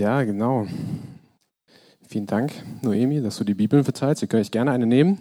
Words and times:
Ja, 0.00 0.22
genau. 0.22 0.66
Vielen 2.08 2.24
Dank, 2.24 2.54
Noemi, 2.80 3.20
dass 3.20 3.36
du 3.36 3.44
die 3.44 3.52
Bibeln 3.52 3.84
verteilst. 3.84 4.22
Ihr 4.22 4.28
könnt 4.28 4.40
euch 4.40 4.50
gerne 4.50 4.70
eine 4.70 4.86
nehmen. 4.86 5.18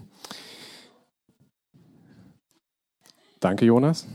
Danke, 3.42 3.66
Jonas. 3.66 4.08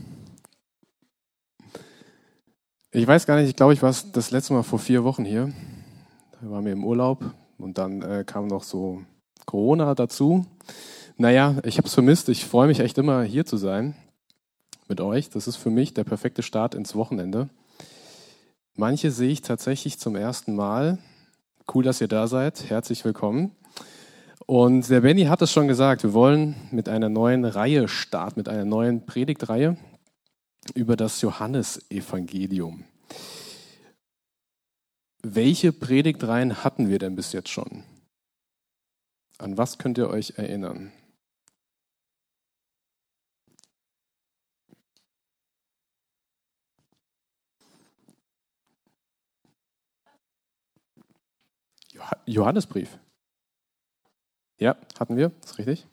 Ich 2.89 3.05
weiß 3.05 3.27
gar 3.27 3.35
nicht, 3.35 3.47
ich 3.47 3.55
glaube, 3.55 3.73
ich 3.73 3.83
war 3.83 3.93
das 4.13 4.31
letzte 4.31 4.53
Mal 4.53 4.63
vor 4.63 4.79
vier 4.79 5.03
Wochen 5.03 5.23
hier. 5.23 5.53
Da 6.41 6.49
waren 6.49 6.65
wir 6.65 6.73
im 6.73 6.83
Urlaub 6.83 7.23
und 7.59 7.77
dann 7.77 8.01
äh, 8.01 8.23
kam 8.25 8.47
noch 8.47 8.63
so 8.63 9.03
Corona 9.45 9.93
dazu. 9.93 10.47
Naja, 11.15 11.57
ich 11.63 11.77
habe 11.77 11.87
es 11.87 11.93
vermisst. 11.93 12.27
Ich 12.27 12.43
freue 12.43 12.65
mich 12.65 12.79
echt 12.79 12.97
immer, 12.97 13.21
hier 13.21 13.45
zu 13.45 13.57
sein 13.57 13.93
mit 14.87 14.99
euch. 14.99 15.29
Das 15.29 15.47
ist 15.47 15.57
für 15.57 15.69
mich 15.69 15.93
der 15.93 16.05
perfekte 16.05 16.41
Start 16.41 16.73
ins 16.73 16.95
Wochenende. 16.95 17.49
Manche 18.77 19.09
sehe 19.09 19.31
ich 19.31 19.41
tatsächlich 19.41 19.99
zum 19.99 20.17
ersten 20.17 20.53
Mal. 20.53 20.97
Cool, 21.73 21.85
dass 21.85 22.01
ihr 22.01 22.09
da 22.09 22.27
seid. 22.27 22.69
Herzlich 22.69 23.05
willkommen. 23.05 23.55
Und 24.47 24.89
der 24.89 24.99
Benny 24.99 25.23
hat 25.23 25.41
es 25.41 25.53
schon 25.53 25.69
gesagt, 25.69 26.03
wir 26.03 26.11
wollen 26.11 26.55
mit 26.71 26.89
einer 26.89 27.07
neuen 27.07 27.45
Reihe 27.45 27.87
starten, 27.87 28.37
mit 28.37 28.49
einer 28.49 28.65
neuen 28.65 29.05
Predigtreihe 29.05 29.77
über 30.73 30.97
das 30.97 31.21
Johannesevangelium. 31.21 32.83
Welche 35.23 35.71
Predigtreihen 35.71 36.65
hatten 36.65 36.89
wir 36.89 36.99
denn 36.99 37.15
bis 37.15 37.31
jetzt 37.31 37.49
schon? 37.49 37.85
An 39.37 39.57
was 39.57 39.77
könnt 39.77 39.97
ihr 39.97 40.09
euch 40.09 40.33
erinnern? 40.35 40.91
Johannesbrief. 52.25 52.99
Ja, 54.59 54.77
hatten 54.99 55.17
wir, 55.17 55.31
ist 55.43 55.57
richtig. 55.57 55.87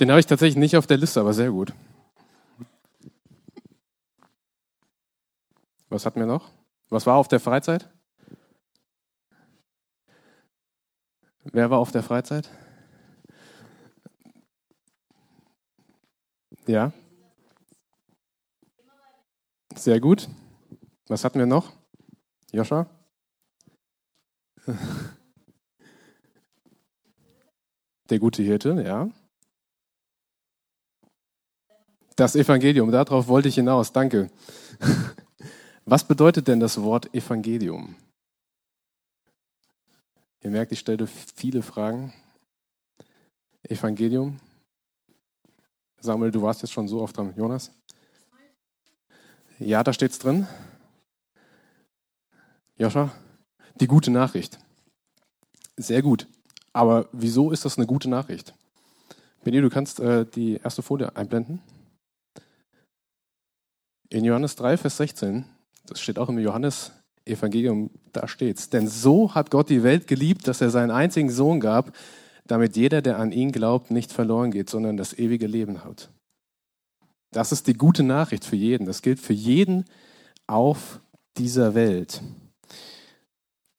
Den 0.00 0.10
habe 0.10 0.20
ich 0.20 0.26
tatsächlich 0.26 0.56
nicht 0.56 0.76
auf 0.76 0.86
der 0.86 0.98
Liste, 0.98 1.20
aber 1.20 1.32
sehr 1.32 1.50
gut. 1.50 1.72
Was 5.88 6.04
hatten 6.04 6.20
wir 6.20 6.26
noch? 6.26 6.50
Was 6.88 7.06
war 7.06 7.16
auf 7.16 7.28
der 7.28 7.40
Freizeit? 7.40 7.90
Wer 11.44 11.70
war 11.70 11.78
auf 11.78 11.92
der 11.92 12.02
Freizeit? 12.02 12.50
Ja. 16.66 16.92
Sehr 19.74 20.00
gut. 20.00 20.28
Was 21.06 21.24
hatten 21.24 21.38
wir 21.38 21.46
noch? 21.46 21.72
Joscha? 22.50 22.86
Der 28.10 28.18
gute 28.18 28.42
Hirte, 28.42 28.82
ja. 28.86 29.08
Das 32.16 32.34
Evangelium, 32.34 32.90
darauf 32.90 33.28
wollte 33.28 33.48
ich 33.48 33.56
hinaus, 33.56 33.92
danke. 33.92 34.30
Was 35.84 36.04
bedeutet 36.04 36.48
denn 36.48 36.60
das 36.60 36.80
Wort 36.80 37.14
Evangelium? 37.14 37.94
Ihr 40.40 40.50
merkt, 40.50 40.72
ich 40.72 40.80
stelle 40.80 41.06
viele 41.06 41.62
Fragen. 41.62 42.12
Evangelium. 43.62 44.40
Samuel, 46.00 46.30
du 46.30 46.42
warst 46.42 46.62
jetzt 46.62 46.72
schon 46.72 46.88
so 46.88 47.02
oft 47.02 47.16
dran. 47.16 47.34
Jonas? 47.36 47.72
Ja, 49.58 49.82
da 49.82 49.92
steht 49.92 50.12
es 50.12 50.18
drin. 50.18 50.46
Joscha? 52.78 53.10
Die 53.80 53.86
gute 53.86 54.10
Nachricht. 54.10 54.58
Sehr 55.76 56.02
gut. 56.02 56.26
Aber 56.72 57.08
wieso 57.12 57.50
ist 57.50 57.64
das 57.64 57.76
eine 57.76 57.86
gute 57.86 58.08
Nachricht? 58.08 58.54
Benny, 59.44 59.60
du 59.60 59.70
kannst 59.70 60.00
äh, 60.00 60.24
die 60.26 60.56
erste 60.56 60.82
Folie 60.82 61.14
einblenden. 61.14 61.60
In 64.08 64.24
Johannes 64.24 64.56
3, 64.56 64.76
Vers 64.76 64.96
16, 64.96 65.44
das 65.86 66.00
steht 66.00 66.18
auch 66.18 66.28
im 66.28 66.38
Johannes 66.38 66.92
Evangelium, 67.24 67.90
da 68.12 68.28
steht's. 68.28 68.70
Denn 68.70 68.88
so 68.88 69.34
hat 69.34 69.50
Gott 69.50 69.68
die 69.68 69.82
Welt 69.82 70.06
geliebt, 70.06 70.48
dass 70.48 70.60
er 70.60 70.70
seinen 70.70 70.90
einzigen 70.90 71.30
Sohn 71.30 71.60
gab, 71.60 71.94
damit 72.46 72.76
jeder, 72.76 73.02
der 73.02 73.18
an 73.18 73.32
ihn 73.32 73.52
glaubt, 73.52 73.90
nicht 73.90 74.12
verloren 74.12 74.50
geht, 74.50 74.70
sondern 74.70 74.96
das 74.96 75.18
ewige 75.18 75.46
Leben 75.46 75.84
hat. 75.84 76.10
Das 77.32 77.52
ist 77.52 77.66
die 77.66 77.74
gute 77.74 78.02
Nachricht 78.02 78.44
für 78.44 78.56
jeden. 78.56 78.86
Das 78.86 79.02
gilt 79.02 79.20
für 79.20 79.32
jeden 79.32 79.84
auf 80.46 81.00
dieser 81.36 81.74
Welt. 81.74 82.22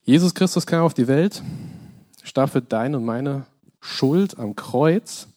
Jesus 0.08 0.32
Christus 0.32 0.64
kam 0.64 0.84
auf 0.84 0.94
die 0.94 1.06
Welt, 1.06 1.42
starb 2.22 2.48
für 2.48 2.62
deine 2.62 2.96
und 2.96 3.04
meine 3.04 3.44
Schuld 3.82 4.38
am 4.38 4.56
Kreuz, 4.56 5.28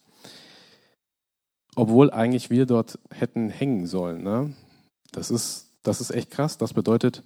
obwohl 1.76 2.10
eigentlich 2.10 2.48
wir 2.48 2.64
dort 2.64 2.98
hätten 3.10 3.50
hängen 3.50 3.86
sollen. 3.86 4.22
Ne? 4.22 4.54
Das, 5.10 5.30
ist, 5.30 5.68
das 5.82 6.00
ist 6.00 6.10
echt 6.10 6.30
krass. 6.30 6.56
Das 6.56 6.72
bedeutet 6.72 7.22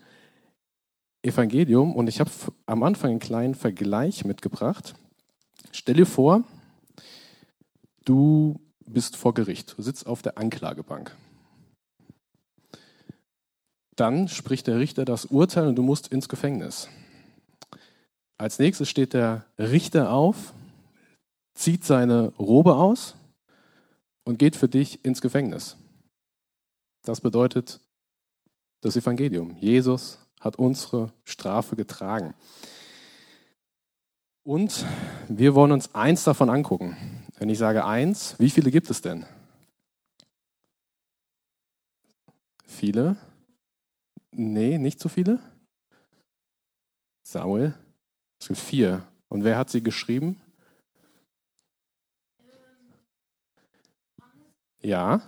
Evangelium. 1.22 1.94
Und 1.94 2.08
ich 2.08 2.18
habe 2.18 2.32
am 2.66 2.82
Anfang 2.82 3.12
einen 3.12 3.20
kleinen 3.20 3.54
Vergleich 3.54 4.24
mitgebracht. 4.24 4.96
Stell 5.70 5.94
dir 5.94 6.06
vor, 6.06 6.42
du 8.04 8.58
bist 8.86 9.14
vor 9.14 9.34
Gericht, 9.34 9.78
du 9.78 9.82
sitzt 9.82 10.08
auf 10.08 10.20
der 10.20 10.36
Anklagebank. 10.36 11.14
Dann 13.94 14.26
spricht 14.26 14.66
der 14.66 14.80
Richter 14.80 15.04
das 15.04 15.26
Urteil 15.26 15.68
und 15.68 15.76
du 15.76 15.82
musst 15.82 16.08
ins 16.08 16.28
Gefängnis. 16.28 16.88
Als 18.38 18.58
nächstes 18.58 18.88
steht 18.90 19.14
der 19.14 19.46
Richter 19.58 20.12
auf, 20.12 20.52
zieht 21.54 21.84
seine 21.84 22.28
Robe 22.38 22.76
aus 22.76 23.16
und 24.24 24.38
geht 24.38 24.56
für 24.56 24.68
dich 24.68 25.04
ins 25.04 25.22
Gefängnis. 25.22 25.76
Das 27.02 27.20
bedeutet 27.20 27.80
das 28.82 28.96
Evangelium. 28.96 29.56
Jesus 29.56 30.18
hat 30.40 30.56
unsere 30.56 31.12
Strafe 31.24 31.76
getragen. 31.76 32.34
Und 34.42 34.84
wir 35.28 35.54
wollen 35.54 35.72
uns 35.72 35.94
eins 35.94 36.24
davon 36.24 36.50
angucken. 36.50 36.96
Wenn 37.38 37.48
ich 37.48 37.58
sage 37.58 37.84
eins, 37.84 38.38
wie 38.38 38.50
viele 38.50 38.70
gibt 38.70 38.90
es 38.90 39.00
denn? 39.00 39.24
Viele? 42.64 43.16
Nee, 44.30 44.78
nicht 44.78 45.00
so 45.00 45.08
viele? 45.08 45.40
Samuel? 47.22 47.74
Es 48.40 48.48
gibt 48.48 48.60
vier. 48.60 49.06
Und 49.28 49.44
wer 49.44 49.58
hat 49.58 49.70
sie 49.70 49.82
geschrieben? 49.82 50.40
Ja. 54.80 55.20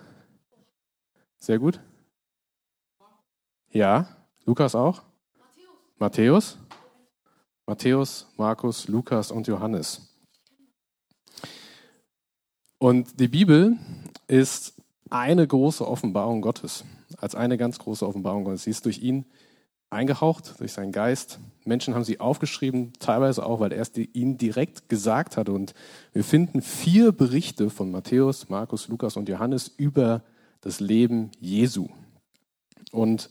Sehr 1.38 1.58
gut. 1.58 1.80
Ja. 3.70 4.16
Lukas 4.44 4.74
auch? 4.74 5.02
Matthäus. 5.98 6.58
Matthäus, 7.66 8.26
Markus, 8.36 8.88
Lukas 8.88 9.30
und 9.30 9.46
Johannes. 9.46 10.08
Und 12.78 13.20
die 13.20 13.28
Bibel 13.28 13.76
ist 14.26 14.74
eine 15.10 15.46
große 15.46 15.86
Offenbarung 15.86 16.40
Gottes. 16.40 16.84
Als 17.16 17.34
eine 17.34 17.58
ganz 17.58 17.78
große 17.78 18.06
Offenbarung 18.06 18.44
Gottes. 18.44 18.62
Sie 18.64 18.70
ist 18.70 18.84
durch 18.84 19.00
ihn 19.00 19.26
eingehaucht 19.90 20.60
durch 20.60 20.72
seinen 20.72 20.92
Geist. 20.92 21.38
Menschen 21.64 21.94
haben 21.94 22.04
sie 22.04 22.20
aufgeschrieben, 22.20 22.92
teilweise 22.98 23.44
auch, 23.44 23.60
weil 23.60 23.72
er 23.72 23.82
es 23.82 23.92
ihnen 23.96 24.38
direkt 24.38 24.88
gesagt 24.88 25.36
hat. 25.36 25.48
Und 25.48 25.74
wir 26.12 26.24
finden 26.24 26.62
vier 26.62 27.12
Berichte 27.12 27.70
von 27.70 27.90
Matthäus, 27.90 28.48
Markus, 28.48 28.88
Lukas 28.88 29.16
und 29.16 29.28
Johannes 29.28 29.68
über 29.76 30.22
das 30.60 30.80
Leben 30.80 31.30
Jesu. 31.40 31.88
Und 32.90 33.30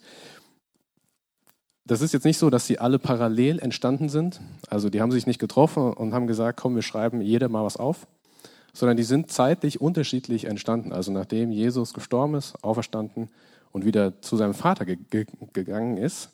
das 1.85 2.01
ist 2.01 2.13
jetzt 2.13 2.25
nicht 2.25 2.38
so, 2.38 2.50
dass 2.50 2.68
sie 2.68 2.79
alle 2.79 3.00
parallel 3.00 3.60
entstanden 3.60 4.10
sind. 4.10 4.42
Also 4.69 4.89
die 4.89 5.01
haben 5.01 5.12
sich 5.12 5.25
nicht 5.25 5.39
getroffen 5.39 5.94
und 5.94 6.13
haben 6.13 6.27
gesagt, 6.27 6.60
komm, 6.60 6.75
wir 6.75 6.81
schreiben 6.81 7.21
jeder 7.21 7.48
mal 7.50 7.63
was 7.63 7.77
auf, 7.77 8.07
sondern 8.74 8.98
die 8.98 9.03
sind 9.03 9.31
zeitlich 9.31 9.80
unterschiedlich 9.80 10.45
entstanden. 10.45 10.92
Also 10.92 11.12
nachdem 11.12 11.51
Jesus 11.51 11.94
gestorben 11.94 12.36
ist, 12.36 12.62
auferstanden 12.62 13.30
und 13.71 13.86
wieder 13.86 14.21
zu 14.21 14.36
seinem 14.36 14.53
Vater 14.53 14.86
ge 14.86 14.98
gegangen 15.53 15.98
ist, 15.98 16.31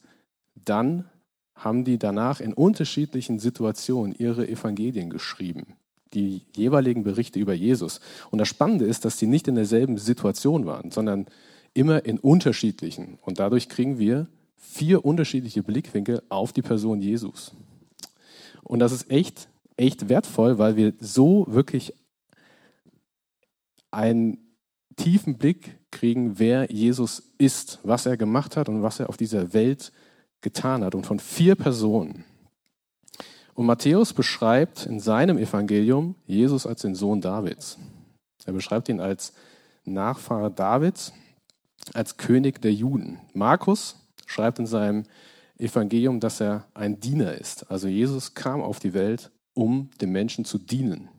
dann 0.55 1.09
haben 1.55 1.83
die 1.85 1.97
danach 1.97 2.39
in 2.39 2.53
unterschiedlichen 2.53 3.39
Situationen 3.39 4.15
ihre 4.17 4.47
Evangelien 4.47 5.09
geschrieben, 5.09 5.75
die 6.13 6.41
jeweiligen 6.55 7.03
Berichte 7.03 7.39
über 7.39 7.53
Jesus. 7.53 7.99
Und 8.31 8.39
das 8.39 8.47
Spannende 8.47 8.85
ist, 8.85 9.05
dass 9.05 9.19
sie 9.19 9.27
nicht 9.27 9.47
in 9.47 9.55
derselben 9.55 9.97
Situation 9.97 10.65
waren, 10.65 10.91
sondern 10.91 11.27
immer 11.73 12.05
in 12.05 12.19
unterschiedlichen. 12.19 13.17
Und 13.21 13.39
dadurch 13.39 13.69
kriegen 13.69 13.99
wir 13.99 14.27
vier 14.55 15.05
unterschiedliche 15.05 15.63
Blickwinkel 15.63 16.21
auf 16.29 16.53
die 16.53 16.61
Person 16.61 17.01
Jesus. 17.01 17.53
Und 18.63 18.79
das 18.79 18.91
ist 18.91 19.11
echt, 19.11 19.47
echt 19.77 20.09
wertvoll, 20.09 20.57
weil 20.57 20.75
wir 20.75 20.93
so 20.99 21.45
wirklich 21.49 21.93
einen 23.91 24.37
tiefen 24.95 25.37
Blick 25.37 25.77
kriegen, 25.91 26.39
wer 26.39 26.71
Jesus 26.71 27.31
ist, 27.37 27.79
was 27.83 28.05
er 28.05 28.17
gemacht 28.17 28.57
hat 28.57 28.69
und 28.69 28.81
was 28.81 28.99
er 28.99 29.09
auf 29.09 29.17
dieser 29.17 29.53
Welt 29.53 29.91
getan 30.43 30.83
hat 30.83 30.93
und 30.93 31.07
von 31.07 31.19
vier 31.19 31.55
Personen. 31.55 32.23
Und 33.55 33.65
Matthäus 33.65 34.13
beschreibt 34.13 34.85
in 34.85 34.99
seinem 34.99 35.37
Evangelium 35.37 36.15
Jesus 36.25 36.67
als 36.67 36.81
den 36.81 36.95
Sohn 36.95 37.21
Davids. 37.21 37.77
Er 38.45 38.53
beschreibt 38.53 38.89
ihn 38.89 38.99
als 38.99 39.33
Nachfahre 39.85 40.51
Davids, 40.51 41.13
als 41.93 42.17
König 42.17 42.61
der 42.61 42.73
Juden. 42.73 43.19
Markus 43.33 43.95
schreibt 44.25 44.59
in 44.59 44.65
seinem 44.65 45.03
Evangelium, 45.57 46.19
dass 46.19 46.41
er 46.41 46.65
ein 46.73 46.99
Diener 46.99 47.35
ist. 47.35 47.69
Also 47.69 47.87
Jesus 47.87 48.33
kam 48.33 48.61
auf 48.61 48.79
die 48.79 48.93
Welt, 48.93 49.31
um 49.53 49.89
den 50.01 50.11
Menschen 50.11 50.45
zu 50.45 50.57
dienen. 50.57 51.09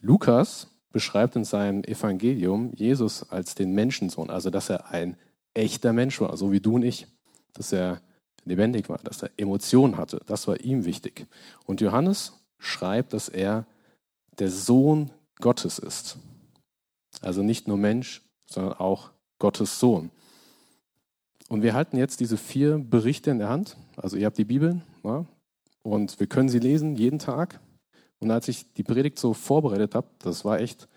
Lukas 0.00 0.68
beschreibt 0.92 1.36
in 1.36 1.44
seinem 1.44 1.82
Evangelium 1.84 2.72
Jesus 2.74 3.28
als 3.30 3.54
den 3.54 3.72
Menschensohn, 3.74 4.30
also 4.30 4.50
dass 4.50 4.70
er 4.70 4.90
ein 4.90 5.16
echter 5.54 5.92
Mensch 5.92 6.20
war, 6.20 6.36
so 6.36 6.52
wie 6.52 6.60
du 6.60 6.76
und 6.76 6.82
ich, 6.82 7.06
dass 7.52 7.72
er 7.72 8.00
lebendig 8.44 8.88
war, 8.88 8.98
dass 8.98 9.22
er 9.22 9.30
Emotionen 9.36 9.96
hatte. 9.96 10.20
Das 10.26 10.48
war 10.48 10.60
ihm 10.60 10.84
wichtig. 10.84 11.26
Und 11.64 11.80
Johannes 11.80 12.32
schreibt, 12.58 13.12
dass 13.12 13.28
er 13.28 13.66
der 14.38 14.50
Sohn 14.50 15.10
Gottes 15.40 15.78
ist. 15.78 16.18
Also 17.20 17.42
nicht 17.42 17.68
nur 17.68 17.76
Mensch, 17.76 18.22
sondern 18.46 18.74
auch 18.74 19.10
Gottes 19.38 19.78
Sohn. 19.78 20.10
Und 21.48 21.62
wir 21.62 21.74
halten 21.74 21.96
jetzt 21.96 22.20
diese 22.20 22.36
vier 22.36 22.78
Berichte 22.78 23.30
in 23.30 23.38
der 23.38 23.48
Hand. 23.48 23.76
Also 23.96 24.16
ihr 24.16 24.26
habt 24.26 24.38
die 24.38 24.44
Bibel 24.44 24.82
ja, 25.02 25.24
und 25.82 26.20
wir 26.20 26.26
können 26.26 26.48
sie 26.48 26.58
lesen 26.58 26.96
jeden 26.96 27.18
Tag. 27.18 27.60
Und 28.20 28.30
als 28.30 28.48
ich 28.48 28.72
die 28.74 28.82
Predigt 28.82 29.18
so 29.18 29.32
vorbereitet 29.32 29.94
habe, 29.94 30.08
das 30.18 30.44
war 30.44 30.60
echt, 30.60 30.88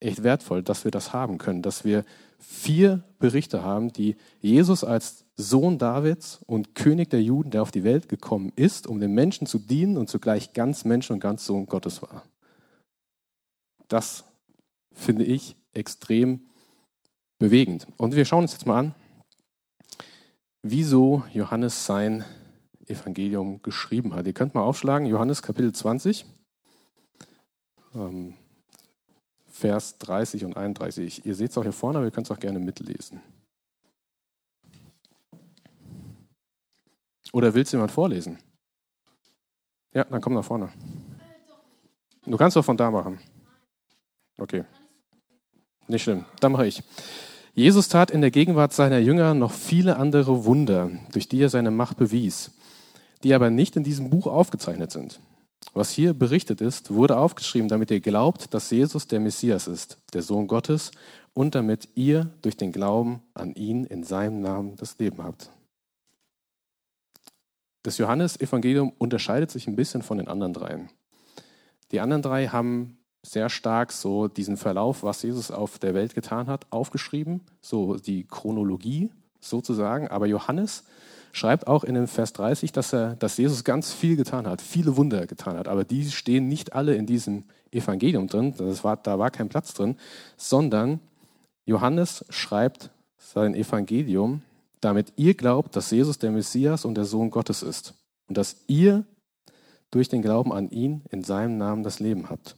echt 0.00 0.22
wertvoll, 0.22 0.62
dass 0.62 0.84
wir 0.84 0.90
das 0.90 1.12
haben 1.12 1.38
können, 1.38 1.62
dass 1.62 1.84
wir 1.84 2.04
vier 2.38 3.02
Berichte 3.18 3.62
haben, 3.62 3.92
die 3.92 4.16
Jesus 4.40 4.84
als 4.84 5.24
Sohn 5.36 5.78
Davids 5.78 6.40
und 6.46 6.74
König 6.74 7.10
der 7.10 7.22
Juden, 7.22 7.50
der 7.50 7.62
auf 7.62 7.70
die 7.70 7.84
Welt 7.84 8.08
gekommen 8.08 8.52
ist, 8.56 8.86
um 8.86 9.00
den 9.00 9.12
Menschen 9.12 9.46
zu 9.46 9.58
dienen 9.58 9.96
und 9.96 10.08
zugleich 10.08 10.52
ganz 10.52 10.84
Mensch 10.84 11.10
und 11.10 11.20
ganz 11.20 11.44
Sohn 11.44 11.66
Gottes 11.66 12.02
war. 12.02 12.24
Das 13.88 14.24
finde 14.92 15.24
ich 15.24 15.56
extrem 15.72 16.42
bewegend. 17.38 17.86
Und 17.96 18.14
wir 18.14 18.24
schauen 18.24 18.42
uns 18.42 18.52
jetzt 18.52 18.66
mal 18.66 18.78
an, 18.78 18.94
wieso 20.62 21.24
Johannes 21.32 21.86
sein 21.86 22.24
Evangelium 22.86 23.62
geschrieben 23.62 24.14
hat. 24.14 24.26
Ihr 24.26 24.32
könnt 24.32 24.54
mal 24.54 24.62
aufschlagen, 24.62 25.06
Johannes 25.06 25.42
Kapitel 25.42 25.72
20, 25.72 26.24
ähm, 27.94 28.34
Vers 29.58 29.98
30 29.98 30.44
und 30.44 30.56
31. 30.56 31.26
Ihr 31.26 31.34
seht 31.34 31.50
es 31.50 31.58
auch 31.58 31.64
hier 31.64 31.72
vorne, 31.72 31.98
aber 31.98 32.06
ihr 32.06 32.12
könnt 32.12 32.28
es 32.28 32.30
auch 32.30 32.38
gerne 32.38 32.60
mitlesen. 32.60 33.20
Oder 37.32 37.52
willst 37.52 37.72
du 37.72 37.76
jemand 37.76 37.90
vorlesen? 37.90 38.38
Ja, 39.92 40.04
dann 40.04 40.20
komm 40.20 40.34
nach 40.34 40.44
vorne. 40.44 40.70
Du 42.24 42.36
kannst 42.36 42.56
doch 42.56 42.64
von 42.64 42.76
da 42.76 42.90
machen. 42.90 43.18
Okay. 44.38 44.64
Nicht 45.88 46.04
schlimm, 46.04 46.24
dann 46.38 46.52
mache 46.52 46.66
ich. 46.66 46.82
Jesus 47.54 47.88
tat 47.88 48.12
in 48.12 48.20
der 48.20 48.30
Gegenwart 48.30 48.72
seiner 48.72 48.98
Jünger 48.98 49.34
noch 49.34 49.50
viele 49.50 49.96
andere 49.96 50.44
Wunder, 50.44 50.90
durch 51.10 51.28
die 51.28 51.42
er 51.42 51.48
seine 51.48 51.72
Macht 51.72 51.96
bewies, 51.96 52.52
die 53.24 53.34
aber 53.34 53.50
nicht 53.50 53.74
in 53.74 53.82
diesem 53.82 54.08
Buch 54.08 54.28
aufgezeichnet 54.28 54.92
sind. 54.92 55.18
Was 55.74 55.90
hier 55.90 56.14
berichtet 56.14 56.60
ist, 56.60 56.92
wurde 56.92 57.16
aufgeschrieben, 57.16 57.68
damit 57.68 57.90
ihr 57.90 58.00
glaubt, 58.00 58.54
dass 58.54 58.70
Jesus 58.70 59.06
der 59.06 59.20
Messias 59.20 59.66
ist, 59.66 59.98
der 60.12 60.22
Sohn 60.22 60.46
Gottes, 60.46 60.90
und 61.34 61.54
damit 61.54 61.88
ihr 61.94 62.30
durch 62.42 62.56
den 62.56 62.72
Glauben 62.72 63.22
an 63.34 63.54
ihn 63.54 63.84
in 63.84 64.02
seinem 64.02 64.40
Namen 64.40 64.76
das 64.76 64.98
Leben 64.98 65.22
habt. 65.22 65.50
Das 67.84 67.98
Johannesevangelium 67.98 68.92
unterscheidet 68.98 69.50
sich 69.50 69.68
ein 69.68 69.76
bisschen 69.76 70.02
von 70.02 70.18
den 70.18 70.26
anderen 70.26 70.52
dreien. 70.52 70.90
Die 71.92 72.00
anderen 72.00 72.22
drei 72.22 72.48
haben 72.48 72.98
sehr 73.22 73.48
stark 73.48 73.92
so 73.92 74.26
diesen 74.28 74.56
Verlauf, 74.56 75.02
was 75.02 75.22
Jesus 75.22 75.50
auf 75.50 75.78
der 75.78 75.94
Welt 75.94 76.14
getan 76.14 76.48
hat, 76.48 76.66
aufgeschrieben, 76.70 77.40
so 77.60 77.96
die 77.96 78.24
Chronologie 78.24 79.10
sozusagen. 79.40 80.08
Aber 80.08 80.26
Johannes 80.26 80.84
schreibt 81.32 81.66
auch 81.66 81.84
in 81.84 81.94
dem 81.94 82.06
Vers 82.06 82.32
30, 82.32 82.72
dass, 82.72 82.92
er, 82.92 83.16
dass 83.16 83.36
Jesus 83.36 83.64
ganz 83.64 83.92
viel 83.92 84.16
getan 84.16 84.46
hat, 84.46 84.60
viele 84.60 84.96
Wunder 84.96 85.26
getan 85.26 85.56
hat. 85.56 85.68
Aber 85.68 85.84
die 85.84 86.10
stehen 86.10 86.48
nicht 86.48 86.72
alle 86.72 86.94
in 86.94 87.06
diesem 87.06 87.44
Evangelium 87.70 88.28
drin, 88.28 88.54
das 88.56 88.82
war, 88.84 88.96
da 88.96 89.18
war 89.18 89.30
kein 89.30 89.48
Platz 89.48 89.74
drin, 89.74 89.96
sondern 90.36 91.00
Johannes 91.66 92.24
schreibt 92.30 92.90
sein 93.18 93.54
Evangelium, 93.54 94.42
damit 94.80 95.12
ihr 95.16 95.34
glaubt, 95.34 95.76
dass 95.76 95.90
Jesus 95.90 96.18
der 96.18 96.30
Messias 96.30 96.84
und 96.84 96.94
der 96.94 97.04
Sohn 97.04 97.30
Gottes 97.30 97.62
ist 97.62 97.94
und 98.28 98.38
dass 98.38 98.56
ihr 98.68 99.04
durch 99.90 100.08
den 100.08 100.22
Glauben 100.22 100.52
an 100.52 100.70
ihn 100.70 101.02
in 101.10 101.24
seinem 101.24 101.58
Namen 101.58 101.82
das 101.82 102.00
Leben 102.00 102.30
habt. 102.30 102.56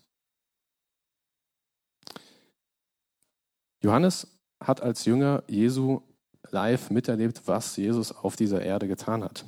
Johannes 3.83 4.27
hat 4.61 4.83
als 4.83 5.05
Jünger 5.07 5.43
Jesu 5.47 6.03
live 6.53 6.91
miterlebt, 6.91 7.43
was 7.47 7.77
Jesus 7.77 8.13
auf 8.13 8.37
dieser 8.37 8.63
Erde 8.63 8.89
getan 8.89 9.25
hat. 9.25 9.45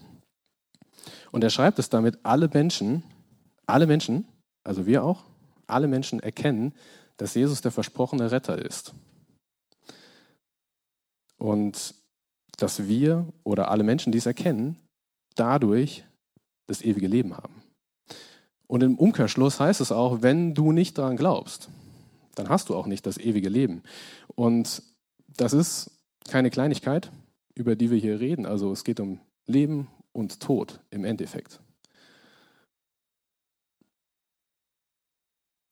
Und 1.30 1.42
er 1.42 1.50
schreibt 1.50 1.78
es 1.78 1.88
damit, 1.88 2.18
alle 2.22 2.48
Menschen, 2.48 3.02
alle 3.66 3.86
Menschen, 3.86 4.26
also 4.64 4.86
wir 4.86 5.04
auch, 5.04 5.24
alle 5.66 5.88
Menschen 5.88 6.20
erkennen, 6.20 6.74
dass 7.16 7.34
Jesus 7.34 7.60
der 7.60 7.72
versprochene 7.72 8.30
Retter 8.30 8.58
ist. 8.58 8.94
Und 11.38 11.94
dass 12.58 12.86
wir 12.86 13.26
oder 13.42 13.70
alle 13.70 13.82
Menschen, 13.82 14.12
die 14.12 14.18
es 14.18 14.26
erkennen, 14.26 14.76
dadurch 15.34 16.04
das 16.66 16.82
ewige 16.82 17.08
Leben 17.08 17.36
haben. 17.36 17.62
Und 18.66 18.82
im 18.82 18.96
Umkehrschluss 18.96 19.58
heißt 19.60 19.80
es 19.80 19.92
auch, 19.92 20.22
wenn 20.22 20.54
du 20.54 20.72
nicht 20.72 20.98
daran 20.98 21.16
glaubst, 21.16 21.68
dann 22.34 22.48
hast 22.48 22.68
du 22.68 22.76
auch 22.76 22.86
nicht 22.86 23.06
das 23.06 23.18
ewige 23.18 23.48
Leben. 23.48 23.82
Und 24.34 24.82
das 25.28 25.52
ist 25.52 25.90
keine 26.28 26.50
Kleinigkeit, 26.50 27.10
über 27.54 27.76
die 27.76 27.90
wir 27.90 27.98
hier 27.98 28.20
reden. 28.20 28.46
Also 28.46 28.72
es 28.72 28.84
geht 28.84 29.00
um 29.00 29.20
Leben 29.46 29.88
und 30.12 30.40
Tod 30.40 30.80
im 30.90 31.04
Endeffekt. 31.04 31.60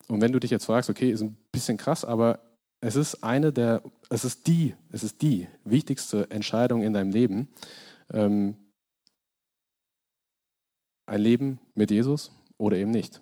Und 0.08 0.20
wenn 0.20 0.32
du 0.32 0.40
dich 0.40 0.50
jetzt 0.50 0.64
fragst, 0.64 0.90
okay, 0.90 1.10
ist 1.10 1.22
ein 1.22 1.36
bisschen 1.52 1.76
krass, 1.76 2.04
aber 2.04 2.40
es 2.80 2.96
ist 2.96 3.22
eine 3.22 3.52
der, 3.52 3.82
es 4.08 4.24
ist 4.24 4.46
die, 4.46 4.74
es 4.90 5.04
ist 5.04 5.22
die 5.22 5.46
wichtigste 5.64 6.30
Entscheidung 6.30 6.82
in 6.82 6.92
deinem 6.92 7.10
Leben. 7.10 7.48
Ähm, 8.12 8.56
ein 11.06 11.20
Leben 11.20 11.60
mit 11.74 11.90
Jesus 11.90 12.32
oder 12.56 12.76
eben 12.76 12.90
nicht. 12.90 13.20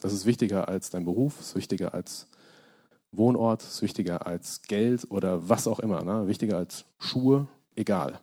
Das 0.00 0.12
ist 0.12 0.26
wichtiger 0.26 0.68
als 0.68 0.90
dein 0.90 1.04
Beruf, 1.04 1.40
ist 1.40 1.56
wichtiger 1.56 1.94
als 1.94 2.28
Wohnort 3.12 3.62
ist 3.62 3.82
wichtiger 3.82 4.26
als 4.26 4.62
Geld 4.62 5.10
oder 5.10 5.48
was 5.48 5.66
auch 5.66 5.78
immer, 5.80 6.02
ne? 6.02 6.28
wichtiger 6.28 6.58
als 6.58 6.84
Schuhe, 6.98 7.48
egal. 7.74 8.20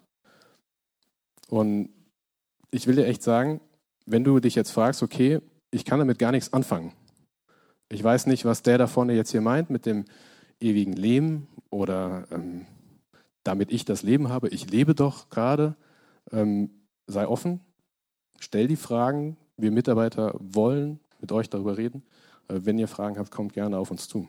Und 1.48 1.90
ich 2.72 2.88
will 2.88 2.96
dir 2.96 3.06
echt 3.06 3.24
sagen, 3.24 3.62
wenn 4.06 4.24
du 4.24 4.40
dich 4.40 4.56
jetzt 4.56 4.72
fragst, 4.72 5.04
okay, 5.04 5.40
ich 5.72 5.86
kann 5.86 6.00
damit 6.00 6.20
gar 6.20 6.32
nichts 6.32 6.54
anfangen. 6.54 6.94
Ich 7.90 8.04
weiß 8.04 8.26
nicht, 8.28 8.46
was 8.46 8.64
der 8.64 8.78
da 8.78 8.88
vorne 8.88 9.14
jetzt 9.14 9.32
hier 9.32 9.42
meint 9.42 9.70
mit 9.70 9.86
dem 9.86 10.06
ewigen 10.60 10.94
Leben 10.94 11.48
oder 11.70 12.26
ähm, 12.32 12.66
damit 13.44 13.72
ich 13.72 13.86
das 13.86 14.04
Leben 14.04 14.30
habe. 14.30 14.50
Ich 14.50 14.70
lebe 14.70 14.96
doch 14.96 15.30
gerade. 15.30 15.76
Ähm, 16.32 16.70
sei 17.06 17.28
offen, 17.28 17.60
stell 18.40 18.68
die 18.68 18.76
Fragen. 18.76 19.38
Wir 19.58 19.72
Mitarbeiter 19.72 20.36
wollen 20.40 21.00
mit 21.20 21.32
euch 21.32 21.50
darüber 21.50 21.78
reden. 21.78 22.04
Äh, 22.48 22.62
wenn 22.64 22.80
ihr 22.80 22.88
Fragen 22.88 23.18
habt, 23.18 23.32
kommt 23.32 23.54
gerne 23.54 23.78
auf 23.78 23.92
uns 23.92 24.08
zu. 24.08 24.28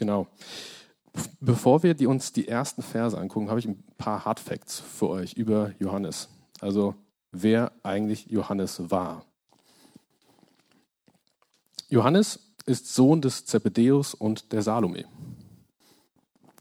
Genau. 0.00 0.28
Bevor 1.40 1.82
wir 1.82 1.92
die, 1.92 2.06
uns 2.06 2.32
die 2.32 2.48
ersten 2.48 2.80
Verse 2.80 3.18
angucken, 3.18 3.50
habe 3.50 3.60
ich 3.60 3.66
ein 3.66 3.84
paar 3.98 4.24
Hard 4.24 4.40
Facts 4.40 4.80
für 4.80 5.10
euch 5.10 5.34
über 5.34 5.74
Johannes. 5.78 6.30
Also 6.58 6.94
wer 7.32 7.70
eigentlich 7.82 8.24
Johannes 8.30 8.90
war. 8.90 9.26
Johannes 11.90 12.38
ist 12.64 12.94
Sohn 12.94 13.20
des 13.20 13.44
Zebedeus 13.44 14.14
und 14.14 14.52
der 14.52 14.62
Salome. 14.62 15.04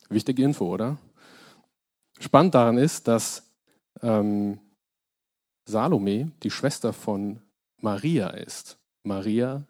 Wichtige 0.09 0.43
Info, 0.43 0.65
oder? 0.65 0.97
Spannend 2.19 2.55
daran 2.55 2.77
ist, 2.77 3.07
dass 3.07 3.49
ähm, 4.01 4.59
Salome 5.63 6.33
die 6.43 6.51
Schwester 6.51 6.91
von 6.91 7.39
Maria 7.77 8.31
ist. 8.31 8.77
Maria, 9.03 9.63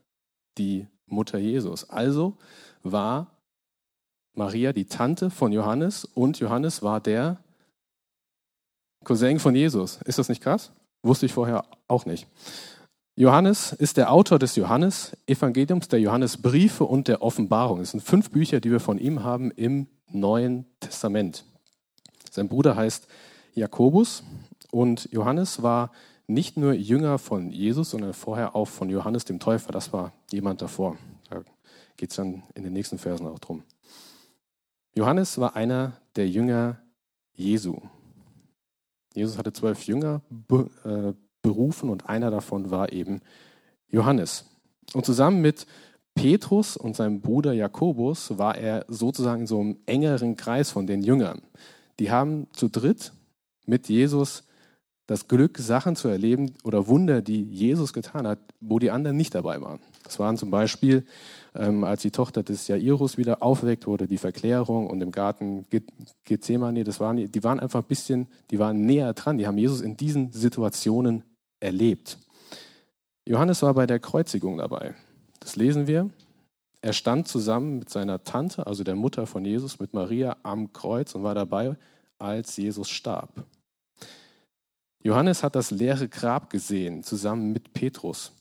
die 0.57 0.87
Mutter 1.05 1.37
Jesus. 1.37 1.87
Also 1.87 2.35
war 2.81 3.35
Maria 4.39 4.71
die 4.71 4.85
Tante 4.85 5.29
von 5.29 5.51
Johannes 5.51 6.05
und 6.05 6.39
Johannes 6.39 6.81
war 6.81 7.01
der 7.01 7.43
Cousin 9.03 9.37
von 9.37 9.53
Jesus. 9.53 9.99
Ist 10.05 10.17
das 10.17 10.29
nicht 10.29 10.41
krass? 10.41 10.71
Wusste 11.03 11.25
ich 11.25 11.33
vorher 11.33 11.65
auch 11.89 12.05
nicht. 12.05 12.25
Johannes 13.17 13.73
ist 13.73 13.97
der 13.97 14.13
Autor 14.13 14.39
des 14.39 14.55
Johannes-Evangeliums, 14.55 15.89
der 15.89 15.99
Johannesbriefe 15.99 16.85
und 16.85 17.09
der 17.09 17.21
Offenbarung. 17.21 17.81
Es 17.81 17.91
sind 17.91 17.99
fünf 18.01 18.31
Bücher, 18.31 18.61
die 18.61 18.71
wir 18.71 18.79
von 18.79 18.97
ihm 18.97 19.25
haben 19.25 19.51
im 19.51 19.87
Neuen 20.09 20.65
Testament. 20.79 21.43
Sein 22.31 22.47
Bruder 22.47 22.77
heißt 22.77 23.09
Jakobus 23.55 24.23
Und 24.71 25.09
Johannes 25.11 25.63
war 25.63 25.91
nicht 26.27 26.55
nur 26.55 26.71
Jünger 26.71 27.17
von 27.17 27.51
Jesus, 27.51 27.89
sondern 27.89 28.13
vorher 28.13 28.55
auch 28.55 28.69
von 28.69 28.89
Johannes 28.89 29.25
dem 29.25 29.41
Täufer. 29.41 29.73
Das 29.73 29.91
war 29.91 30.13
jemand 30.31 30.61
davor. 30.61 30.95
Da 31.29 31.41
geht 31.97 32.11
es 32.11 32.15
dann 32.15 32.43
in 32.55 32.63
den 32.63 32.71
nächsten 32.71 32.97
Versen 32.97 33.27
auch 33.27 33.39
drum. 33.39 33.63
Johannes 34.99 35.37
war 35.37 35.55
einer 35.55 35.93
der 36.17 36.27
Jünger 36.27 36.77
Jesu. 37.31 37.77
Jesus 39.15 39.37
hatte 39.37 39.53
zwölf 39.53 39.83
Jünger 39.83 40.21
äh, 40.83 41.13
berufen 41.41 41.89
und 41.89 42.09
einer 42.09 42.29
davon 42.31 42.69
war 42.69 42.91
eben 42.91 43.21
Johannes. 43.87 44.43
Und 44.93 45.05
zusammen 45.05 45.41
mit 45.41 45.65
Petrus 46.15 46.75
und 46.75 46.97
seinem 46.97 47.21
Bruder 47.21 47.53
Jakobus 47.53 48.37
war 48.37 48.57
er 48.57 48.83
sozusagen 48.89 49.43
in 49.43 49.47
so 49.47 49.61
einem 49.61 49.77
engeren 49.85 50.35
Kreis 50.35 50.69
von 50.69 50.85
den 50.85 51.01
Jüngern. 51.01 51.43
Die 51.99 52.11
haben 52.11 52.47
zu 52.51 52.67
dritt 52.67 53.13
mit 53.65 53.87
Jesus 53.87 54.43
das 55.07 55.29
Glück, 55.29 55.59
Sachen 55.59 55.95
zu 55.95 56.09
erleben 56.09 56.55
oder 56.65 56.87
Wunder, 56.87 57.21
die 57.21 57.43
Jesus 57.43 57.93
getan 57.93 58.27
hat, 58.27 58.39
wo 58.59 58.79
die 58.79 58.91
anderen 58.91 59.15
nicht 59.15 59.33
dabei 59.33 59.61
waren. 59.61 59.79
Das 60.03 60.19
waren 60.19 60.35
zum 60.35 60.51
Beispiel, 60.51 61.05
ähm, 61.55 61.83
als 61.83 62.01
die 62.01 62.11
Tochter 62.11 62.43
des 62.43 62.67
Jairus 62.67 63.17
wieder 63.17 63.41
aufweckt 63.41 63.87
wurde, 63.87 64.07
die 64.07 64.17
Verklärung 64.17 64.87
und 64.87 65.01
im 65.01 65.11
Garten 65.11 65.65
Gethsemane, 66.23 66.83
das 66.83 66.99
waren, 66.99 67.31
die 67.31 67.43
waren 67.43 67.59
einfach 67.59 67.81
ein 67.81 67.87
bisschen, 67.87 68.27
die 68.51 68.59
waren 68.59 68.85
näher 68.85 69.13
dran, 69.13 69.37
die 69.37 69.47
haben 69.47 69.57
Jesus 69.57 69.81
in 69.81 69.97
diesen 69.97 70.31
Situationen 70.31 71.23
erlebt. 71.59 72.17
Johannes 73.27 73.61
war 73.61 73.73
bei 73.73 73.85
der 73.85 73.99
Kreuzigung 73.99 74.57
dabei. 74.57 74.95
Das 75.39 75.55
lesen 75.55 75.87
wir. 75.87 76.09
Er 76.81 76.93
stand 76.93 77.27
zusammen 77.27 77.79
mit 77.79 77.89
seiner 77.89 78.23
Tante, 78.23 78.65
also 78.65 78.83
der 78.83 78.95
Mutter 78.95 79.27
von 79.27 79.43
Jesus, 79.43 79.79
mit 79.79 79.93
Maria 79.93 80.37
am 80.43 80.71
Kreuz 80.71 81.13
und 81.13 81.23
war 81.23 81.35
dabei, 81.35 81.75
als 82.17 82.55
Jesus 82.57 82.89
starb. 82.89 83.45
Johannes 85.03 85.43
hat 85.43 85.55
das 85.55 85.71
leere 85.71 86.07
Grab 86.09 86.49
gesehen, 86.49 87.03
zusammen 87.03 87.51
mit 87.51 87.73
Petrus. 87.73 88.33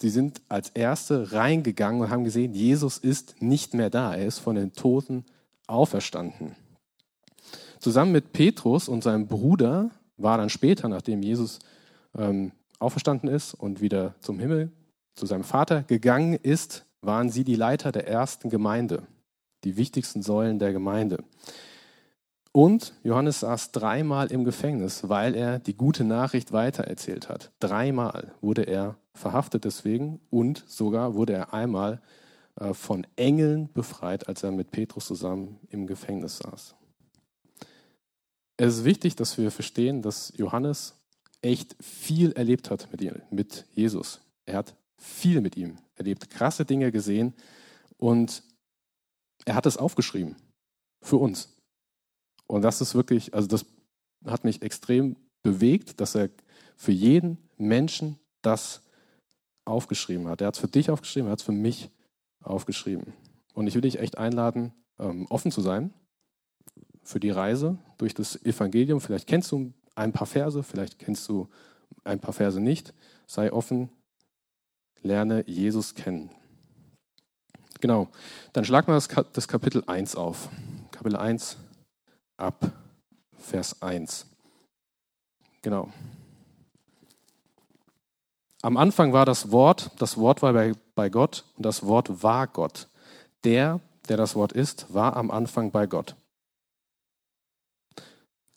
Sie 0.00 0.08
sind 0.08 0.40
als 0.48 0.70
Erste 0.70 1.32
reingegangen 1.32 2.00
und 2.00 2.10
haben 2.10 2.24
gesehen, 2.24 2.54
Jesus 2.54 2.96
ist 2.96 3.42
nicht 3.42 3.74
mehr 3.74 3.90
da. 3.90 4.14
Er 4.14 4.26
ist 4.26 4.38
von 4.38 4.56
den 4.56 4.72
Toten 4.72 5.26
auferstanden. 5.66 6.56
Zusammen 7.80 8.12
mit 8.12 8.32
Petrus 8.32 8.88
und 8.88 9.02
seinem 9.02 9.26
Bruder 9.26 9.90
war 10.16 10.38
dann 10.38 10.48
später, 10.48 10.88
nachdem 10.88 11.22
Jesus 11.22 11.58
ähm, 12.16 12.52
auferstanden 12.78 13.28
ist 13.28 13.52
und 13.52 13.82
wieder 13.82 14.14
zum 14.20 14.38
Himmel, 14.38 14.72
zu 15.14 15.26
seinem 15.26 15.44
Vater 15.44 15.82
gegangen 15.82 16.32
ist, 16.32 16.86
waren 17.02 17.28
sie 17.28 17.44
die 17.44 17.56
Leiter 17.56 17.92
der 17.92 18.08
ersten 18.08 18.48
Gemeinde, 18.48 19.02
die 19.64 19.76
wichtigsten 19.76 20.22
Säulen 20.22 20.58
der 20.58 20.72
Gemeinde. 20.72 21.24
Und 22.52 22.94
Johannes 23.04 23.40
saß 23.40 23.70
dreimal 23.70 24.32
im 24.32 24.44
Gefängnis, 24.44 25.08
weil 25.08 25.36
er 25.36 25.60
die 25.60 25.76
gute 25.76 26.02
Nachricht 26.02 26.52
weitererzählt 26.52 27.28
hat. 27.28 27.52
Dreimal 27.60 28.34
wurde 28.40 28.62
er 28.62 28.96
verhaftet 29.14 29.64
deswegen 29.64 30.20
und 30.30 30.64
sogar 30.66 31.14
wurde 31.14 31.34
er 31.34 31.54
einmal 31.54 32.00
äh, 32.56 32.74
von 32.74 33.06
Engeln 33.16 33.72
befreit, 33.72 34.28
als 34.28 34.42
er 34.42 34.50
mit 34.50 34.72
Petrus 34.72 35.06
zusammen 35.06 35.60
im 35.70 35.86
Gefängnis 35.86 36.38
saß. 36.38 36.74
Es 38.56 38.78
ist 38.78 38.84
wichtig, 38.84 39.16
dass 39.16 39.38
wir 39.38 39.50
verstehen, 39.50 40.02
dass 40.02 40.32
Johannes 40.36 40.94
echt 41.42 41.76
viel 41.82 42.32
erlebt 42.32 42.70
hat 42.70 42.88
mit 43.30 43.64
Jesus. 43.72 44.20
Er 44.44 44.58
hat 44.58 44.74
viel 44.98 45.40
mit 45.40 45.56
ihm 45.56 45.78
erlebt, 45.94 46.28
krasse 46.28 46.64
Dinge 46.64 46.92
gesehen 46.92 47.32
und 47.96 48.42
er 49.46 49.54
hat 49.54 49.66
es 49.66 49.78
aufgeschrieben 49.78 50.36
für 51.00 51.16
uns. 51.16 51.59
Und 52.50 52.62
das 52.62 52.80
ist 52.80 52.96
wirklich, 52.96 53.32
also 53.32 53.46
das 53.46 53.64
hat 54.26 54.42
mich 54.42 54.62
extrem 54.62 55.16
bewegt, 55.44 56.00
dass 56.00 56.16
er 56.16 56.30
für 56.76 56.90
jeden 56.90 57.38
Menschen 57.56 58.18
das 58.42 58.82
aufgeschrieben 59.64 60.26
hat. 60.26 60.40
Er 60.40 60.48
hat 60.48 60.54
es 60.54 60.60
für 60.60 60.66
dich 60.66 60.90
aufgeschrieben, 60.90 61.28
er 61.28 61.32
hat 61.32 61.38
es 61.38 61.44
für 61.44 61.52
mich 61.52 61.90
aufgeschrieben. 62.42 63.12
Und 63.54 63.68
ich 63.68 63.76
will 63.76 63.82
dich 63.82 64.00
echt 64.00 64.18
einladen, 64.18 64.72
ähm, 64.98 65.28
offen 65.28 65.52
zu 65.52 65.60
sein 65.60 65.94
für 67.04 67.20
die 67.20 67.30
Reise 67.30 67.78
durch 67.98 68.14
das 68.14 68.34
Evangelium. 68.44 69.00
Vielleicht 69.00 69.28
kennst 69.28 69.52
du 69.52 69.72
ein 69.94 70.10
paar 70.10 70.26
Verse, 70.26 70.64
vielleicht 70.64 70.98
kennst 70.98 71.28
du 71.28 71.48
ein 72.02 72.18
paar 72.18 72.32
Verse 72.32 72.60
nicht. 72.60 72.94
Sei 73.28 73.52
offen, 73.52 73.90
lerne 75.02 75.44
Jesus 75.46 75.94
kennen. 75.94 76.30
Genau, 77.80 78.08
dann 78.52 78.64
schlag 78.64 78.88
mal 78.88 79.00
das 79.32 79.46
Kapitel 79.46 79.84
1 79.86 80.16
auf. 80.16 80.48
Kapitel 80.90 81.16
1, 81.16 81.56
ab 82.40 82.72
Vers 83.38 83.80
1. 83.82 84.26
Genau. 85.62 85.92
Am 88.62 88.76
Anfang 88.76 89.12
war 89.12 89.24
das 89.24 89.50
Wort, 89.52 89.90
das 89.98 90.16
Wort 90.16 90.42
war 90.42 90.52
bei, 90.52 90.72
bei 90.94 91.08
Gott 91.08 91.44
und 91.56 91.64
das 91.64 91.86
Wort 91.86 92.22
war 92.22 92.46
Gott. 92.46 92.88
Der, 93.44 93.80
der 94.08 94.18
das 94.18 94.34
Wort 94.34 94.52
ist, 94.52 94.92
war 94.92 95.16
am 95.16 95.30
Anfang 95.30 95.70
bei 95.70 95.86
Gott. 95.86 96.14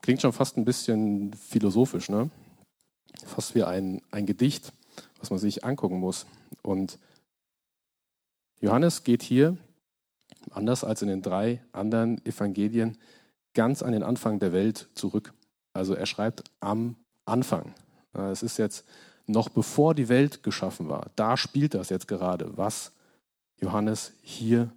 Klingt 0.02 0.22
schon 0.22 0.34
fast 0.34 0.58
ein 0.58 0.66
bisschen 0.66 1.34
philosophisch, 1.34 2.10
ne? 2.10 2.30
Fast 3.26 3.56
wie 3.56 3.64
ein, 3.64 4.02
ein 4.12 4.26
Gedicht, 4.26 4.74
was 5.20 5.30
man 5.30 5.40
sich 5.40 5.64
angucken 5.64 6.00
muss. 6.00 6.26
Und 6.62 7.00
Johannes 8.60 9.06
geht 9.06 9.24
hier, 9.24 9.58
anders 10.52 10.84
als 10.84 11.02
in 11.02 11.08
den 11.08 11.22
drei 11.22 11.64
anderen 11.72 12.24
Evangelien, 12.26 12.98
ganz 13.54 13.82
an 13.82 13.92
den 13.92 14.04
Anfang 14.04 14.40
der 14.40 14.54
Welt 14.54 14.90
zurück. 14.96 15.34
Also 15.74 15.94
er 15.94 16.06
schreibt 16.06 16.44
am 16.60 16.96
Anfang. 17.26 17.74
Es 18.14 18.44
ist 18.44 18.58
jetzt 18.58 18.86
noch 19.26 19.50
bevor 19.50 19.96
die 19.96 20.10
Welt 20.10 20.44
geschaffen 20.44 20.90
war. 20.90 21.12
Da 21.16 21.38
spielt 21.38 21.74
das 21.74 21.90
jetzt 21.90 22.08
gerade, 22.08 22.58
was 22.58 22.92
Johannes 23.60 24.14
hier 24.22 24.72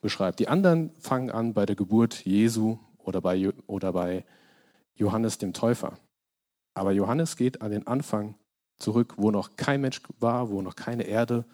beschreibt. 0.00 0.40
Die 0.40 0.48
anderen 0.48 0.90
fangen 0.98 1.30
an 1.30 1.54
bei 1.54 1.64
der 1.64 1.76
Geburt 1.76 2.24
Jesu 2.24 2.78
oder 2.98 3.20
bei, 3.20 3.50
oder 3.66 3.92
bei 3.92 4.24
Johannes 4.94 5.38
dem 5.38 5.52
Täufer. 5.52 5.96
Aber 6.74 6.92
Johannes 6.92 7.36
geht 7.36 7.62
an 7.62 7.70
den 7.70 7.86
Anfang 7.86 8.34
zurück, 8.78 9.14
wo 9.16 9.30
noch 9.30 9.56
kein 9.56 9.80
Mensch 9.80 10.02
war, 10.18 10.50
wo 10.50 10.60
noch 10.62 10.74
keine 10.74 11.04
Erde 11.04 11.44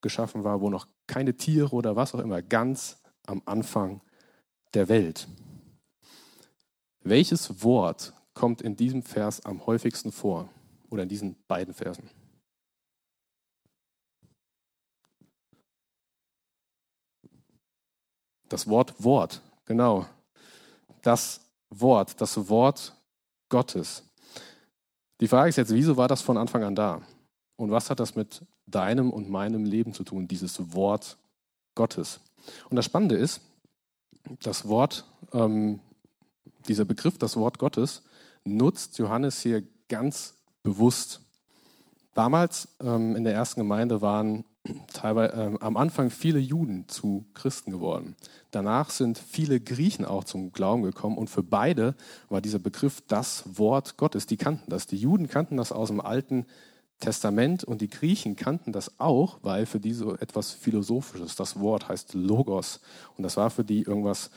geschaffen 0.00 0.44
war, 0.44 0.60
wo 0.60 0.70
noch 0.70 0.86
keine 1.06 1.34
Tiere 1.34 1.74
oder 1.74 1.96
was 1.96 2.14
auch 2.14 2.20
immer, 2.20 2.40
ganz 2.40 3.02
am 3.26 3.42
Anfang 3.46 4.00
der 4.74 4.88
Welt. 4.88 5.26
Welches 7.08 7.62
Wort 7.64 8.12
kommt 8.34 8.60
in 8.60 8.76
diesem 8.76 9.02
Vers 9.02 9.42
am 9.46 9.64
häufigsten 9.64 10.12
vor 10.12 10.50
oder 10.90 11.04
in 11.04 11.08
diesen 11.08 11.36
beiden 11.46 11.72
Versen? 11.72 12.10
Das 18.50 18.68
Wort 18.68 19.02
Wort, 19.02 19.40
genau. 19.64 20.04
Das 21.00 21.40
Wort, 21.70 22.20
das 22.20 22.50
Wort 22.50 22.94
Gottes. 23.48 24.02
Die 25.22 25.28
Frage 25.28 25.48
ist 25.48 25.56
jetzt, 25.56 25.72
wieso 25.72 25.96
war 25.96 26.08
das 26.08 26.20
von 26.20 26.36
Anfang 26.36 26.62
an 26.62 26.74
da? 26.74 27.00
Und 27.56 27.70
was 27.70 27.88
hat 27.88 28.00
das 28.00 28.16
mit 28.16 28.44
deinem 28.66 29.10
und 29.10 29.30
meinem 29.30 29.64
Leben 29.64 29.94
zu 29.94 30.04
tun, 30.04 30.28
dieses 30.28 30.74
Wort 30.74 31.16
Gottes? 31.74 32.20
Und 32.68 32.76
das 32.76 32.84
Spannende 32.84 33.16
ist, 33.16 33.40
das 34.42 34.68
Wort 34.68 35.06
ähm, 35.32 35.80
dieser 36.68 36.84
Begriff, 36.84 37.18
das 37.18 37.36
Wort 37.36 37.58
Gottes, 37.58 38.02
nutzt 38.44 38.98
Johannes 38.98 39.40
hier 39.40 39.62
ganz 39.88 40.34
bewusst. 40.62 41.20
Damals 42.14 42.68
ähm, 42.80 43.16
in 43.16 43.24
der 43.24 43.34
ersten 43.34 43.60
Gemeinde 43.60 44.00
waren 44.00 44.44
teilweise 44.92 45.32
äh, 45.34 45.56
am 45.60 45.76
Anfang 45.76 46.10
viele 46.10 46.38
Juden 46.38 46.88
zu 46.88 47.24
Christen 47.34 47.70
geworden. 47.70 48.16
Danach 48.50 48.90
sind 48.90 49.18
viele 49.18 49.60
Griechen 49.60 50.04
auch 50.04 50.24
zum 50.24 50.52
Glauben 50.52 50.82
gekommen 50.82 51.16
und 51.16 51.30
für 51.30 51.42
beide 51.42 51.94
war 52.28 52.40
dieser 52.40 52.58
Begriff 52.58 53.02
das 53.06 53.44
Wort 53.58 53.96
Gottes. 53.96 54.26
Die 54.26 54.36
kannten 54.36 54.70
das. 54.70 54.86
Die 54.86 54.96
Juden 54.96 55.28
kannten 55.28 55.56
das 55.56 55.72
aus 55.72 55.88
dem 55.88 56.00
Alten 56.00 56.46
Testament 57.00 57.62
und 57.62 57.80
die 57.80 57.88
Griechen 57.88 58.34
kannten 58.34 58.72
das 58.72 58.98
auch, 58.98 59.38
weil 59.42 59.66
für 59.66 59.78
die 59.78 59.92
so 59.92 60.16
etwas 60.16 60.50
Philosophisches, 60.50 61.36
das 61.36 61.60
Wort 61.60 61.88
heißt 61.88 62.14
Logos 62.14 62.80
und 63.16 63.22
das 63.22 63.36
war 63.36 63.50
für 63.50 63.64
die 63.64 63.82
irgendwas 63.82 64.30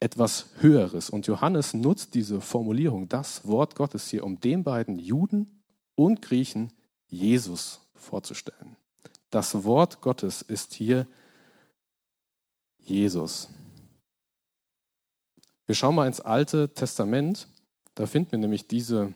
etwas 0.00 0.46
Höheres. 0.58 1.10
Und 1.10 1.26
Johannes 1.26 1.74
nutzt 1.74 2.14
diese 2.14 2.40
Formulierung, 2.40 3.08
das 3.08 3.46
Wort 3.46 3.74
Gottes 3.74 4.08
hier, 4.08 4.24
um 4.24 4.40
den 4.40 4.62
beiden 4.62 4.98
Juden 4.98 5.62
und 5.94 6.22
Griechen 6.22 6.72
Jesus 7.06 7.80
vorzustellen. 7.94 8.76
Das 9.30 9.64
Wort 9.64 10.00
Gottes 10.00 10.42
ist 10.42 10.74
hier 10.74 11.06
Jesus. 12.78 13.48
Wir 15.66 15.74
schauen 15.74 15.94
mal 15.94 16.06
ins 16.06 16.20
Alte 16.20 16.72
Testament. 16.74 17.48
Da 17.94 18.06
finden 18.06 18.32
wir 18.32 18.38
nämlich 18.38 18.68
diese, 18.68 19.14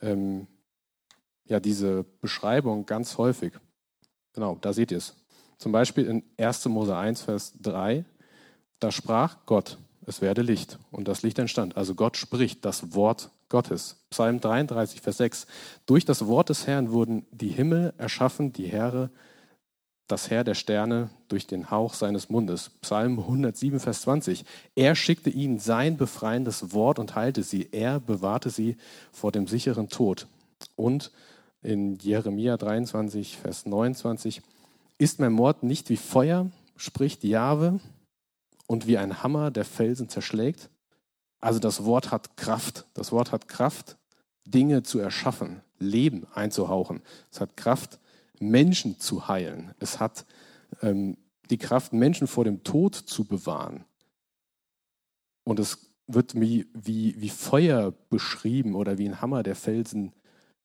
ähm, 0.00 0.46
ja, 1.44 1.60
diese 1.60 2.04
Beschreibung 2.20 2.86
ganz 2.86 3.18
häufig. 3.18 3.52
Genau, 4.32 4.56
da 4.60 4.72
seht 4.72 4.90
ihr 4.90 4.98
es. 4.98 5.14
Zum 5.58 5.70
Beispiel 5.70 6.06
in 6.06 6.22
1. 6.38 6.64
Mose 6.66 6.96
1, 6.96 7.22
Vers 7.22 7.52
3 7.60 8.04
da 8.84 8.92
sprach 8.92 9.38
Gott, 9.46 9.78
es 10.04 10.20
werde 10.20 10.42
Licht. 10.42 10.78
Und 10.90 11.08
das 11.08 11.22
Licht 11.22 11.38
entstand. 11.38 11.78
Also 11.78 11.94
Gott 11.94 12.18
spricht 12.18 12.66
das 12.66 12.94
Wort 12.94 13.30
Gottes. 13.48 13.96
Psalm 14.10 14.40
33, 14.40 15.00
Vers 15.00 15.16
6. 15.16 15.46
Durch 15.86 16.04
das 16.04 16.26
Wort 16.26 16.50
des 16.50 16.66
Herrn 16.66 16.90
wurden 16.90 17.24
die 17.30 17.48
Himmel 17.48 17.94
erschaffen, 17.96 18.52
die 18.52 18.66
Heere, 18.66 19.08
das 20.06 20.28
Herr 20.28 20.44
der 20.44 20.54
Sterne 20.54 21.08
durch 21.28 21.46
den 21.46 21.70
Hauch 21.70 21.94
seines 21.94 22.28
Mundes. 22.28 22.72
Psalm 22.82 23.20
107, 23.20 23.80
Vers 23.80 24.02
20. 24.02 24.44
Er 24.74 24.94
schickte 24.96 25.30
ihnen 25.30 25.58
sein 25.58 25.96
befreiendes 25.96 26.74
Wort 26.74 26.98
und 26.98 27.14
heilte 27.14 27.42
sie. 27.42 27.70
Er 27.72 28.00
bewahrte 28.00 28.50
sie 28.50 28.76
vor 29.12 29.32
dem 29.32 29.46
sicheren 29.46 29.88
Tod. 29.88 30.26
Und 30.76 31.10
in 31.62 31.96
Jeremia 31.96 32.58
23, 32.58 33.38
Vers 33.38 33.64
29. 33.64 34.42
Ist 34.98 35.20
mein 35.20 35.32
Mord 35.32 35.62
nicht 35.62 35.88
wie 35.88 35.96
Feuer, 35.96 36.50
spricht 36.76 37.24
Jahwe, 37.24 37.80
und 38.66 38.86
wie 38.86 38.98
ein 38.98 39.22
Hammer 39.22 39.50
der 39.50 39.64
Felsen 39.64 40.08
zerschlägt? 40.08 40.70
Also 41.40 41.58
das 41.58 41.84
Wort 41.84 42.10
hat 42.10 42.36
Kraft. 42.36 42.86
Das 42.94 43.12
Wort 43.12 43.32
hat 43.32 43.48
Kraft, 43.48 43.98
Dinge 44.44 44.82
zu 44.82 44.98
erschaffen, 44.98 45.60
Leben 45.78 46.26
einzuhauchen. 46.34 47.02
Es 47.30 47.40
hat 47.40 47.56
Kraft, 47.56 47.98
Menschen 48.40 48.98
zu 48.98 49.28
heilen. 49.28 49.74
Es 49.78 50.00
hat 50.00 50.24
ähm, 50.82 51.16
die 51.50 51.58
Kraft, 51.58 51.92
Menschen 51.92 52.26
vor 52.26 52.44
dem 52.44 52.64
Tod 52.64 52.94
zu 52.94 53.24
bewahren. 53.24 53.84
Und 55.44 55.58
es 55.58 55.90
wird 56.06 56.38
wie, 56.38 56.66
wie, 56.74 57.20
wie 57.20 57.28
Feuer 57.28 57.92
beschrieben 58.10 58.74
oder 58.74 58.98
wie 58.98 59.08
ein 59.08 59.20
Hammer 59.20 59.42
der 59.42 59.56
Felsen 59.56 60.12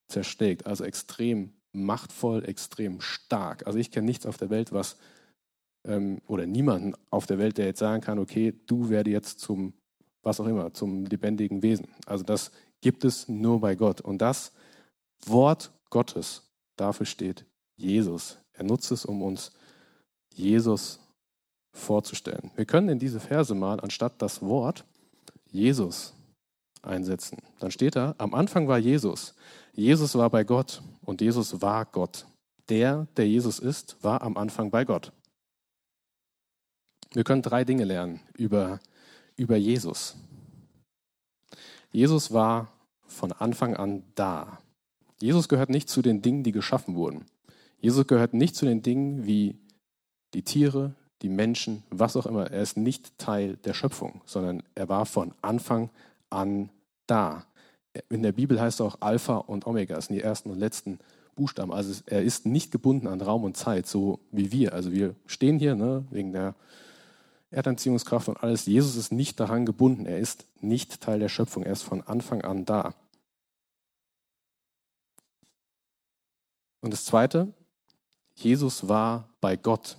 zerschlägt. 0.07 0.65
Also 0.65 0.83
extrem 0.83 1.53
machtvoll, 1.71 2.45
extrem 2.45 3.01
stark. 3.01 3.67
Also 3.67 3.79
ich 3.79 3.91
kenne 3.91 4.05
nichts 4.05 4.25
auf 4.25 4.37
der 4.37 4.49
Welt, 4.49 4.71
was 4.71 4.97
ähm, 5.89 6.21
oder 6.27 6.45
niemanden 6.45 6.93
auf 7.09 7.25
der 7.25 7.39
Welt, 7.39 7.57
der 7.57 7.65
jetzt 7.65 7.79
sagen 7.79 8.01
kann, 8.01 8.19
okay, 8.19 8.53
du 8.67 8.89
werde 8.89 9.11
jetzt 9.11 9.39
zum, 9.39 9.73
was 10.21 10.39
auch 10.39 10.45
immer, 10.45 10.73
zum 10.73 11.05
lebendigen 11.05 11.61
Wesen. 11.63 11.87
Also 12.05 12.23
das 12.23 12.51
gibt 12.79 13.03
es 13.03 13.27
nur 13.27 13.59
bei 13.59 13.75
Gott. 13.75 13.99
Und 13.99 14.19
das 14.19 14.53
Wort 15.25 15.71
Gottes, 15.89 16.43
dafür 16.77 17.05
steht 17.05 17.45
Jesus. 17.75 18.37
Er 18.53 18.63
nutzt 18.63 18.91
es, 18.91 19.05
um 19.05 19.21
uns 19.21 19.51
Jesus 20.33 20.99
vorzustellen. 21.73 22.51
Wir 22.55 22.65
können 22.65 22.89
in 22.89 22.99
diese 22.99 23.19
Verse 23.19 23.53
mal 23.55 23.79
anstatt 23.79 24.21
das 24.21 24.41
Wort 24.41 24.85
Jesus 25.51 26.13
einsetzen. 26.81 27.39
Dann 27.59 27.71
steht 27.71 27.95
da, 27.95 28.15
am 28.17 28.33
Anfang 28.33 28.67
war 28.67 28.77
Jesus. 28.77 29.35
Jesus 29.73 30.15
war 30.15 30.29
bei 30.29 30.43
Gott 30.43 30.81
und 31.01 31.21
Jesus 31.21 31.61
war 31.61 31.85
Gott. 31.85 32.25
Der, 32.69 33.07
der 33.17 33.27
Jesus 33.27 33.59
ist, 33.59 34.01
war 34.03 34.21
am 34.21 34.37
Anfang 34.37 34.69
bei 34.69 34.85
Gott. 34.85 35.11
Wir 37.13 37.23
können 37.23 37.41
drei 37.41 37.63
Dinge 37.63 37.85
lernen 37.85 38.19
über, 38.37 38.79
über 39.35 39.57
Jesus. 39.57 40.15
Jesus 41.91 42.31
war 42.31 42.71
von 43.07 43.31
Anfang 43.31 43.75
an 43.75 44.03
da. 44.15 44.59
Jesus 45.19 45.49
gehört 45.49 45.69
nicht 45.69 45.89
zu 45.89 46.01
den 46.01 46.21
Dingen, 46.21 46.43
die 46.43 46.51
geschaffen 46.51 46.95
wurden. 46.95 47.25
Jesus 47.79 48.05
gehört 48.07 48.33
nicht 48.33 48.55
zu 48.55 48.65
den 48.65 48.81
Dingen 48.81 49.25
wie 49.25 49.57
die 50.33 50.43
Tiere, 50.43 50.93
die 51.21 51.29
Menschen, 51.29 51.83
was 51.89 52.15
auch 52.15 52.25
immer. 52.25 52.51
Er 52.51 52.61
ist 52.61 52.77
nicht 52.77 53.17
Teil 53.17 53.57
der 53.57 53.73
Schöpfung, 53.73 54.21
sondern 54.25 54.63
er 54.75 54.87
war 54.87 55.05
von 55.05 55.33
Anfang 55.41 55.89
an 56.29 56.69
da. 57.07 57.45
In 58.09 58.21
der 58.21 58.33
Bibel 58.33 58.61
heißt 58.61 58.79
es 58.79 58.85
auch 58.85 58.97
Alpha 59.01 59.37
und 59.37 59.65
Omega, 59.65 59.95
das 59.95 60.05
sind 60.05 60.15
die 60.15 60.21
ersten 60.21 60.51
und 60.51 60.59
letzten 60.59 60.99
Buchstaben. 61.35 61.73
Also 61.73 62.01
er 62.05 62.21
ist 62.21 62.45
nicht 62.45 62.71
gebunden 62.71 63.07
an 63.07 63.21
Raum 63.21 63.43
und 63.43 63.57
Zeit, 63.57 63.87
so 63.87 64.19
wie 64.31 64.51
wir. 64.51 64.73
Also 64.73 64.91
wir 64.91 65.15
stehen 65.25 65.57
hier 65.57 65.75
ne, 65.75 66.05
wegen 66.11 66.31
der 66.31 66.55
Erdanziehungskraft 67.51 68.29
und 68.29 68.43
alles. 68.43 68.65
Jesus 68.65 68.95
ist 68.95 69.11
nicht 69.11 69.39
daran 69.39 69.65
gebunden. 69.65 70.05
Er 70.05 70.19
ist 70.19 70.45
nicht 70.61 71.01
Teil 71.01 71.19
der 71.19 71.29
Schöpfung. 71.29 71.63
Er 71.63 71.73
ist 71.73 71.83
von 71.83 72.01
Anfang 72.01 72.41
an 72.41 72.65
da. 72.65 72.93
Und 76.81 76.91
das 76.91 77.05
Zweite, 77.05 77.53
Jesus 78.35 78.87
war 78.87 79.29
bei 79.41 79.55
Gott. 79.55 79.97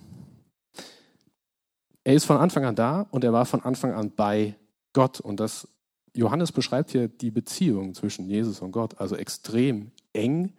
Er 2.03 2.15
ist 2.15 2.25
von 2.25 2.37
Anfang 2.37 2.65
an 2.65 2.75
da 2.75 3.07
und 3.11 3.23
er 3.23 3.33
war 3.33 3.45
von 3.45 3.61
Anfang 3.61 3.93
an 3.93 4.11
bei 4.15 4.55
Gott. 4.93 5.19
Und 5.19 5.39
das 5.39 5.67
Johannes 6.13 6.51
beschreibt 6.51 6.91
hier 6.91 7.07
die 7.07 7.31
Beziehung 7.31 7.93
zwischen 7.93 8.27
Jesus 8.27 8.61
und 8.61 8.71
Gott, 8.71 8.99
also 8.99 9.15
extrem 9.15 9.91
eng. 10.13 10.53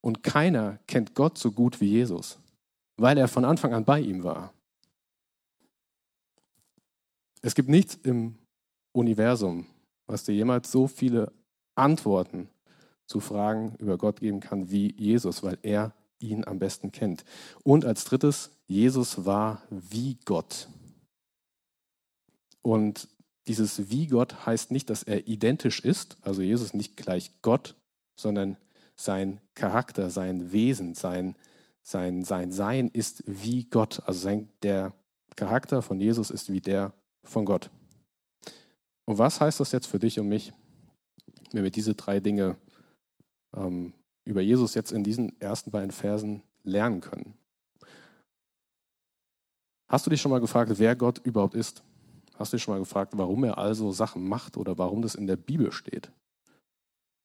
Und 0.00 0.22
keiner 0.22 0.78
kennt 0.86 1.14
Gott 1.14 1.38
so 1.38 1.52
gut 1.52 1.80
wie 1.80 1.90
Jesus, 1.90 2.38
weil 2.96 3.18
er 3.18 3.28
von 3.28 3.44
Anfang 3.44 3.72
an 3.74 3.84
bei 3.84 4.00
ihm 4.00 4.24
war. 4.24 4.52
Es 7.42 7.54
gibt 7.54 7.68
nichts 7.68 7.94
im 8.02 8.36
Universum, 8.92 9.66
was 10.06 10.24
dir 10.24 10.34
jemals 10.34 10.72
so 10.72 10.86
viele 10.86 11.32
Antworten 11.74 12.48
zu 13.06 13.20
Fragen 13.20 13.74
über 13.78 13.96
Gott 13.96 14.20
geben 14.20 14.40
kann 14.40 14.70
wie 14.70 14.94
Jesus, 14.96 15.42
weil 15.42 15.58
er 15.62 15.94
ihn 16.18 16.44
am 16.44 16.58
besten 16.58 16.92
kennt. 16.92 17.24
Und 17.62 17.84
als 17.84 18.04
drittes, 18.04 18.50
Jesus 18.66 19.24
war 19.24 19.62
wie 19.70 20.18
Gott. 20.24 20.68
Und 22.62 23.08
dieses 23.46 23.90
wie 23.90 24.08
Gott 24.08 24.46
heißt 24.46 24.72
nicht, 24.72 24.90
dass 24.90 25.02
er 25.02 25.26
identisch 25.26 25.80
ist, 25.80 26.18
also 26.22 26.42
Jesus 26.42 26.74
nicht 26.74 26.96
gleich 26.96 27.32
Gott, 27.40 27.76
sondern 28.18 28.56
sein 28.94 29.40
Charakter, 29.54 30.10
sein 30.10 30.52
Wesen, 30.52 30.94
sein, 30.94 31.36
sein, 31.82 32.24
sein 32.24 32.52
Sein 32.52 32.88
ist 32.88 33.22
wie 33.26 33.64
Gott. 33.64 34.02
Also 34.04 34.20
sein, 34.20 34.50
der 34.62 34.92
Charakter 35.36 35.82
von 35.82 36.00
Jesus 36.00 36.30
ist 36.30 36.52
wie 36.52 36.60
der 36.60 36.92
von 37.24 37.44
Gott. 37.44 37.70
Und 39.04 39.18
was 39.18 39.40
heißt 39.40 39.60
das 39.60 39.72
jetzt 39.72 39.86
für 39.86 39.98
dich 39.98 40.20
und 40.20 40.28
mich, 40.28 40.52
wenn 41.52 41.64
wir 41.64 41.70
diese 41.70 41.94
drei 41.94 42.20
Dinge 42.20 42.56
ähm, 43.56 43.94
über 44.24 44.40
Jesus 44.40 44.74
jetzt 44.74 44.92
in 44.92 45.02
diesen 45.02 45.40
ersten 45.40 45.70
beiden 45.70 45.92
Versen 45.92 46.42
lernen 46.62 47.00
können? 47.00 47.34
Hast 49.88 50.04
du 50.04 50.10
dich 50.10 50.20
schon 50.20 50.30
mal 50.30 50.40
gefragt, 50.40 50.70
wer 50.76 50.94
Gott 50.94 51.18
überhaupt 51.24 51.54
ist? 51.54 51.82
Hast 52.34 52.52
du 52.52 52.56
dich 52.56 52.62
schon 52.62 52.74
mal 52.74 52.80
gefragt, 52.80 53.14
warum 53.16 53.42
er 53.44 53.58
also 53.58 53.90
Sachen 53.90 54.28
macht 54.28 54.56
oder 54.56 54.76
warum 54.78 55.02
das 55.02 55.14
in 55.14 55.26
der 55.26 55.36
Bibel 55.36 55.72
steht? 55.72 56.12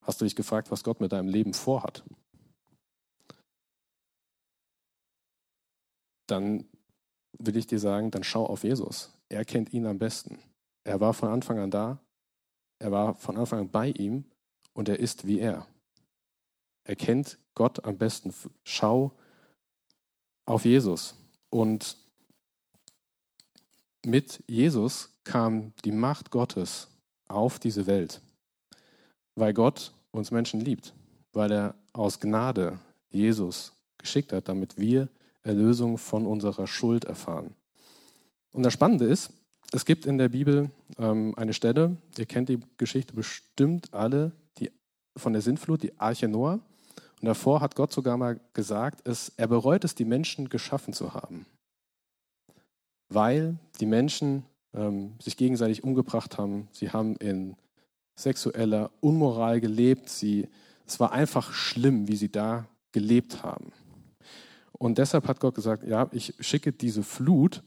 Hast 0.02 0.22
du 0.22 0.26
dich 0.26 0.36
gefragt, 0.36 0.72
was 0.72 0.84
Gott 0.84 1.02
mit 1.02 1.12
deinem 1.12 1.28
Leben 1.28 1.54
vorhat? 1.54 2.04
Dann 6.28 6.66
will 7.38 7.58
ich 7.58 7.68
dir 7.68 7.80
sagen, 7.80 8.12
dann 8.12 8.24
schau 8.24 8.46
auf 8.46 8.64
Jesus. 8.64 9.14
Er 9.34 9.46
kennt 9.46 9.74
ihn 9.74 9.88
am 9.88 9.98
besten. 9.98 10.38
Er 10.84 11.00
war 11.00 11.12
von 11.16 11.30
Anfang 11.30 11.58
an 11.58 11.72
da. 11.72 12.00
Er 12.78 12.92
war 12.92 13.16
von 13.16 13.36
Anfang 13.36 13.62
an 13.62 13.70
bei 13.72 13.90
ihm 13.90 14.26
und 14.74 14.88
er 14.88 15.00
ist 15.00 15.26
wie 15.26 15.40
er. 15.40 15.66
Er 16.84 16.96
kennt 16.96 17.40
Gott 17.56 17.84
am 17.84 17.98
besten. 17.98 18.32
Schau 18.64 19.12
auf 20.46 20.66
Jesus. 20.66 21.16
Und 21.50 21.98
mit 24.06 24.44
Jesus 24.46 25.10
kam 25.24 25.74
die 25.84 25.92
Macht 25.92 26.30
Gottes 26.30 26.90
auf 27.28 27.58
diese 27.58 27.88
Welt, 27.88 28.22
weil 29.34 29.56
Gott 29.56 29.96
uns 30.12 30.30
Menschen 30.30 30.62
liebt, 30.62 30.94
weil 31.32 31.52
er 31.52 31.76
aus 31.92 32.20
Gnade 32.20 32.78
Jesus 33.10 33.74
geschickt 33.98 34.32
hat, 34.32 34.48
damit 34.48 34.78
wir 34.78 35.10
Erlösung 35.42 35.98
von 35.98 36.28
unserer 36.28 36.68
Schuld 36.68 37.06
erfahren. 37.06 37.56
Und 38.54 38.64
das 38.64 38.74
Spannende 38.74 39.06
ist, 39.06 39.32
es 39.74 39.86
gibt 39.86 40.06
in 40.06 40.18
der 40.18 40.30
Bibel 40.30 40.70
ähm, 40.98 41.34
eine 41.36 41.54
Stelle, 41.54 41.98
ihr 42.18 42.26
kennt 42.26 42.48
die 42.48 42.60
Geschichte 42.78 43.14
bestimmt 43.14 43.94
alle, 43.94 44.32
die, 44.60 44.72
von 45.18 45.34
der 45.34 45.42
Sintflut, 45.42 45.84
die 45.84 46.00
Arche 46.00 46.28
Noah. 46.28 46.60
Und 47.20 47.26
davor 47.28 47.60
hat 47.62 47.76
Gott 47.76 47.92
sogar 47.92 48.16
mal 48.16 48.40
gesagt, 48.54 49.08
es, 49.08 49.32
er 49.36 49.48
bereut 49.48 49.84
es, 49.84 49.96
die 49.96 50.06
Menschen 50.06 50.50
geschaffen 50.50 50.94
zu 50.94 51.14
haben. 51.14 51.48
Weil 53.10 53.58
die 53.80 53.86
Menschen 53.88 54.44
ähm, 54.74 55.14
sich 55.20 55.38
gegenseitig 55.38 55.84
umgebracht 55.84 56.38
haben. 56.38 56.68
Sie 56.72 56.92
haben 56.92 57.16
in 57.16 57.56
sexueller 58.16 58.92
Unmoral 59.02 59.60
gelebt. 59.60 60.10
Sie, 60.10 60.48
es 60.86 61.00
war 61.00 61.12
einfach 61.12 61.52
schlimm, 61.54 62.08
wie 62.08 62.16
sie 62.16 62.32
da 62.32 62.68
gelebt 62.92 63.42
haben. 63.42 63.72
Und 64.74 64.98
deshalb 64.98 65.28
hat 65.28 65.40
Gott 65.40 65.56
gesagt, 65.56 65.84
ja, 65.84 66.10
ich 66.12 66.36
schicke 66.40 66.74
diese 66.74 67.04
Flut, 67.04 67.64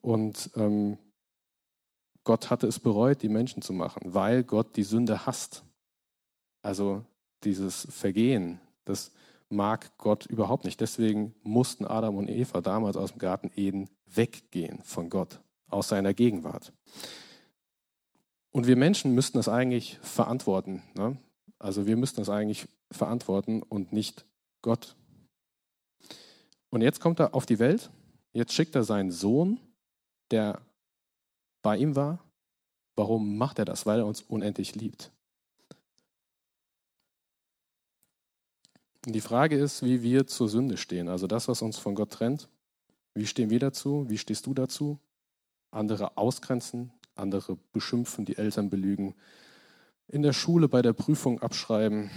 und 0.00 0.50
ähm, 0.56 0.98
Gott 2.24 2.50
hatte 2.50 2.66
es 2.66 2.80
bereut, 2.80 3.22
die 3.22 3.28
Menschen 3.28 3.62
zu 3.62 3.72
machen, 3.72 4.02
weil 4.04 4.42
Gott 4.42 4.76
die 4.76 4.82
Sünde 4.82 5.26
hasst. 5.26 5.64
Also 6.62 7.04
dieses 7.44 7.86
Vergehen, 7.90 8.60
das 8.84 9.12
mag 9.48 9.96
Gott 9.98 10.26
überhaupt 10.26 10.64
nicht. 10.64 10.80
Deswegen 10.80 11.34
mussten 11.42 11.84
Adam 11.84 12.16
und 12.16 12.28
Eva 12.28 12.60
damals 12.60 12.96
aus 12.96 13.12
dem 13.12 13.20
Garten 13.20 13.52
Eden 13.54 13.88
weggehen 14.06 14.82
von 14.82 15.08
Gott, 15.08 15.40
aus 15.68 15.88
seiner 15.88 16.14
Gegenwart. 16.14 16.72
Und 18.50 18.66
wir 18.66 18.76
Menschen 18.76 19.14
müssten 19.14 19.38
das 19.38 19.48
eigentlich 19.48 19.98
verantworten. 20.02 20.82
Ne? 20.94 21.18
Also 21.58 21.86
wir 21.86 21.96
müssten 21.96 22.20
das 22.20 22.28
eigentlich 22.28 22.66
verantworten 22.90 23.62
und 23.62 23.92
nicht 23.92 24.26
Gott. 24.62 24.96
Und 26.70 26.82
jetzt 26.82 27.00
kommt 27.00 27.20
er 27.20 27.34
auf 27.34 27.46
die 27.46 27.58
Welt, 27.58 27.90
jetzt 28.32 28.52
schickt 28.52 28.74
er 28.74 28.82
seinen 28.82 29.12
Sohn 29.12 29.60
der 30.30 30.60
bei 31.62 31.76
ihm 31.76 31.96
war, 31.96 32.26
Warum 32.96 33.36
macht 33.36 33.58
er 33.58 33.66
das? 33.66 33.84
Weil 33.84 34.00
er 34.00 34.06
uns 34.06 34.22
unendlich 34.22 34.74
liebt. 34.74 35.12
Die 39.04 39.20
Frage 39.20 39.56
ist, 39.56 39.84
wie 39.84 40.02
wir 40.02 40.26
zur 40.26 40.48
Sünde 40.48 40.78
stehen. 40.78 41.08
Also 41.08 41.26
das, 41.26 41.46
was 41.46 41.62
uns 41.62 41.78
von 41.78 41.94
Gott 41.94 42.10
trennt. 42.10 42.48
Wie 43.14 43.26
stehen 43.26 43.50
wir 43.50 43.60
dazu? 43.60 44.06
Wie 44.08 44.18
stehst 44.18 44.46
du 44.46 44.54
dazu? 44.54 44.98
Andere 45.70 46.16
ausgrenzen, 46.16 46.92
andere 47.14 47.58
beschimpfen, 47.72 48.24
die 48.24 48.36
Eltern 48.36 48.70
belügen, 48.70 49.14
in 50.08 50.22
der 50.22 50.32
Schule 50.32 50.68
bei 50.68 50.82
der 50.82 50.92
Prüfung 50.92 51.40
abschreiben, 51.40 52.10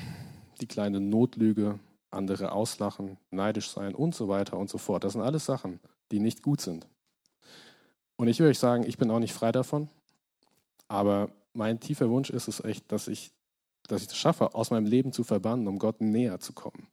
die 0.62 0.68
kleine 0.68 1.00
Notlüge, 1.00 1.80
andere 2.12 2.52
auslachen, 2.52 3.18
neidisch 3.32 3.70
sein 3.70 3.96
und 3.96 4.16
so 4.16 4.30
weiter 4.30 4.58
und 4.58 4.70
so 4.70 4.78
fort. 4.78 5.04
Das 5.04 5.14
sind 5.14 5.22
alles 5.22 5.46
Sachen, 5.46 5.80
die 6.12 6.20
nicht 6.20 6.42
gut 6.42 6.62
sind. 6.62 6.88
Und 8.20 8.28
ich 8.28 8.38
will 8.42 8.48
euch 8.48 8.60
sagen, 8.60 8.84
ich 8.86 8.98
bin 8.98 9.12
auch 9.12 9.20
nicht 9.20 9.32
frei 9.32 9.54
davon, 9.54 9.88
aber 10.90 11.32
mein 11.54 11.80
tiefer 11.80 12.10
Wunsch 12.10 12.30
ist 12.30 12.50
es 12.50 12.62
echt, 12.62 12.92
dass 12.92 13.08
ich, 13.08 13.32
dass 13.84 14.02
ich 14.02 14.10
es 14.10 14.18
schaffe, 14.18 14.56
aus 14.56 14.72
meinem 14.72 14.88
Leben 14.88 15.14
zu 15.14 15.24
verbannen, 15.24 15.70
um 15.70 15.80
Gott 15.80 16.02
näher 16.02 16.38
zu 16.42 16.52
kommen. 16.52 16.90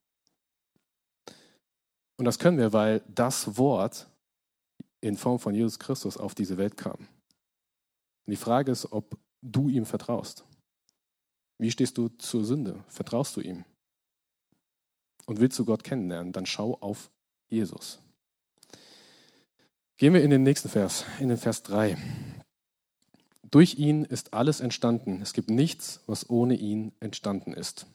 Und 2.17 2.27
das 2.27 2.39
können 2.39 2.59
wir, 2.59 2.73
weil 2.73 3.03
das 3.09 3.59
Wort 3.59 4.07
in 5.01 5.17
Form 5.17 5.41
von 5.41 5.53
Jesus 5.53 5.81
Christus 5.81 6.17
auf 6.17 6.37
diese 6.37 6.59
Welt 6.59 6.77
kam. 6.77 6.99
Und 7.01 7.09
die 8.29 8.37
Frage 8.37 8.71
ist, 8.71 8.93
ob 8.93 9.19
du 9.43 9.69
ihm 9.69 9.85
vertraust. 9.85 10.45
Wie 11.59 11.73
stehst 11.73 11.99
du 11.99 12.07
zur 12.07 12.45
Sünde? 12.45 12.85
Vertraust 12.87 13.37
du 13.37 13.41
ihm? 13.41 13.65
Und 15.27 15.41
willst 15.41 15.59
du 15.59 15.65
Gott 15.65 15.83
kennenlernen, 15.83 16.33
dann 16.33 16.47
schau 16.47 16.75
auf 16.75 17.11
Jesus. 17.49 18.01
Gehen 19.99 20.13
wir 20.13 20.23
in 20.23 20.29
den 20.29 20.43
nächsten 20.43 20.69
Vers, 20.69 21.07
in 21.21 21.31
den 21.31 21.39
Vers 21.39 21.63
3. 21.63 21.97
Durch 23.51 23.79
ihn 23.79 24.05
ist 24.05 24.35
alles 24.35 24.61
entstanden. 24.61 25.23
Es 25.23 25.33
gibt 25.33 25.49
nichts, 25.49 26.01
was 26.07 26.29
ohne 26.29 26.55
ihn 26.55 26.93
entstanden 27.01 27.55
ist. 27.55 27.87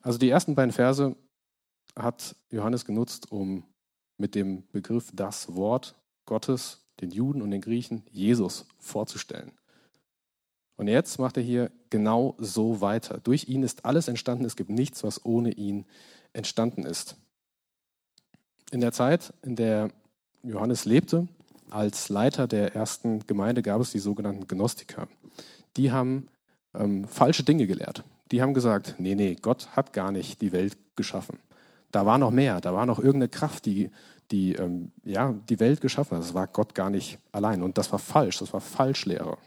Also 0.00 0.18
die 0.18 0.30
ersten 0.30 0.54
beiden 0.54 0.72
Verse 0.72 1.14
hat 1.94 2.36
Johannes 2.50 2.86
genutzt, 2.86 3.32
um 3.32 3.64
mit 4.16 4.34
dem 4.34 4.66
Begriff 4.72 5.10
das 5.12 5.54
Wort 5.54 5.94
Gottes 6.24 6.80
den 7.02 7.10
Juden 7.10 7.42
und 7.42 7.50
den 7.50 7.60
Griechen 7.60 8.02
Jesus 8.10 8.64
vorzustellen. 8.78 9.52
Und 10.76 10.88
jetzt 10.88 11.18
macht 11.18 11.36
er 11.36 11.42
hier 11.42 11.70
genau 11.90 12.34
so 12.38 12.80
weiter. 12.80 13.18
Durch 13.18 13.46
ihn 13.46 13.62
ist 13.62 13.84
alles 13.84 14.08
entstanden. 14.08 14.46
Es 14.46 14.56
gibt 14.56 14.70
nichts, 14.70 15.04
was 15.04 15.22
ohne 15.22 15.52
ihn 15.52 15.84
entstanden 16.32 16.86
ist. 16.86 17.18
In 18.70 18.80
der 18.80 18.92
Zeit, 18.92 19.32
in 19.42 19.56
der 19.56 19.90
Johannes 20.42 20.84
lebte, 20.84 21.28
als 21.70 22.08
Leiter 22.08 22.46
der 22.46 22.74
ersten 22.74 23.26
Gemeinde 23.26 23.62
gab 23.62 23.80
es 23.80 23.92
die 23.92 23.98
sogenannten 23.98 24.46
Gnostiker. 24.46 25.08
Die 25.76 25.92
haben 25.92 26.28
ähm, 26.74 27.06
falsche 27.06 27.42
Dinge 27.42 27.66
gelehrt. 27.66 28.04
Die 28.30 28.42
haben 28.42 28.54
gesagt, 28.54 28.96
nee, 28.98 29.14
nee, 29.14 29.36
Gott 29.40 29.68
hat 29.76 29.92
gar 29.92 30.12
nicht 30.12 30.40
die 30.40 30.52
Welt 30.52 30.76
geschaffen. 30.96 31.38
Da 31.92 32.06
war 32.06 32.18
noch 32.18 32.30
mehr, 32.30 32.60
da 32.60 32.74
war 32.74 32.86
noch 32.86 32.98
irgendeine 32.98 33.28
Kraft, 33.28 33.66
die, 33.66 33.90
die 34.30 34.54
ähm, 34.54 34.92
ja, 35.04 35.34
die 35.48 35.60
Welt 35.60 35.80
geschaffen 35.80 36.16
hat. 36.16 36.24
Das 36.24 36.34
war 36.34 36.46
Gott 36.46 36.74
gar 36.74 36.90
nicht 36.90 37.18
allein. 37.32 37.62
Und 37.62 37.78
das 37.78 37.92
war 37.92 37.98
falsch, 37.98 38.38
das 38.38 38.52
war 38.52 38.60
Falschlehre 38.60 39.38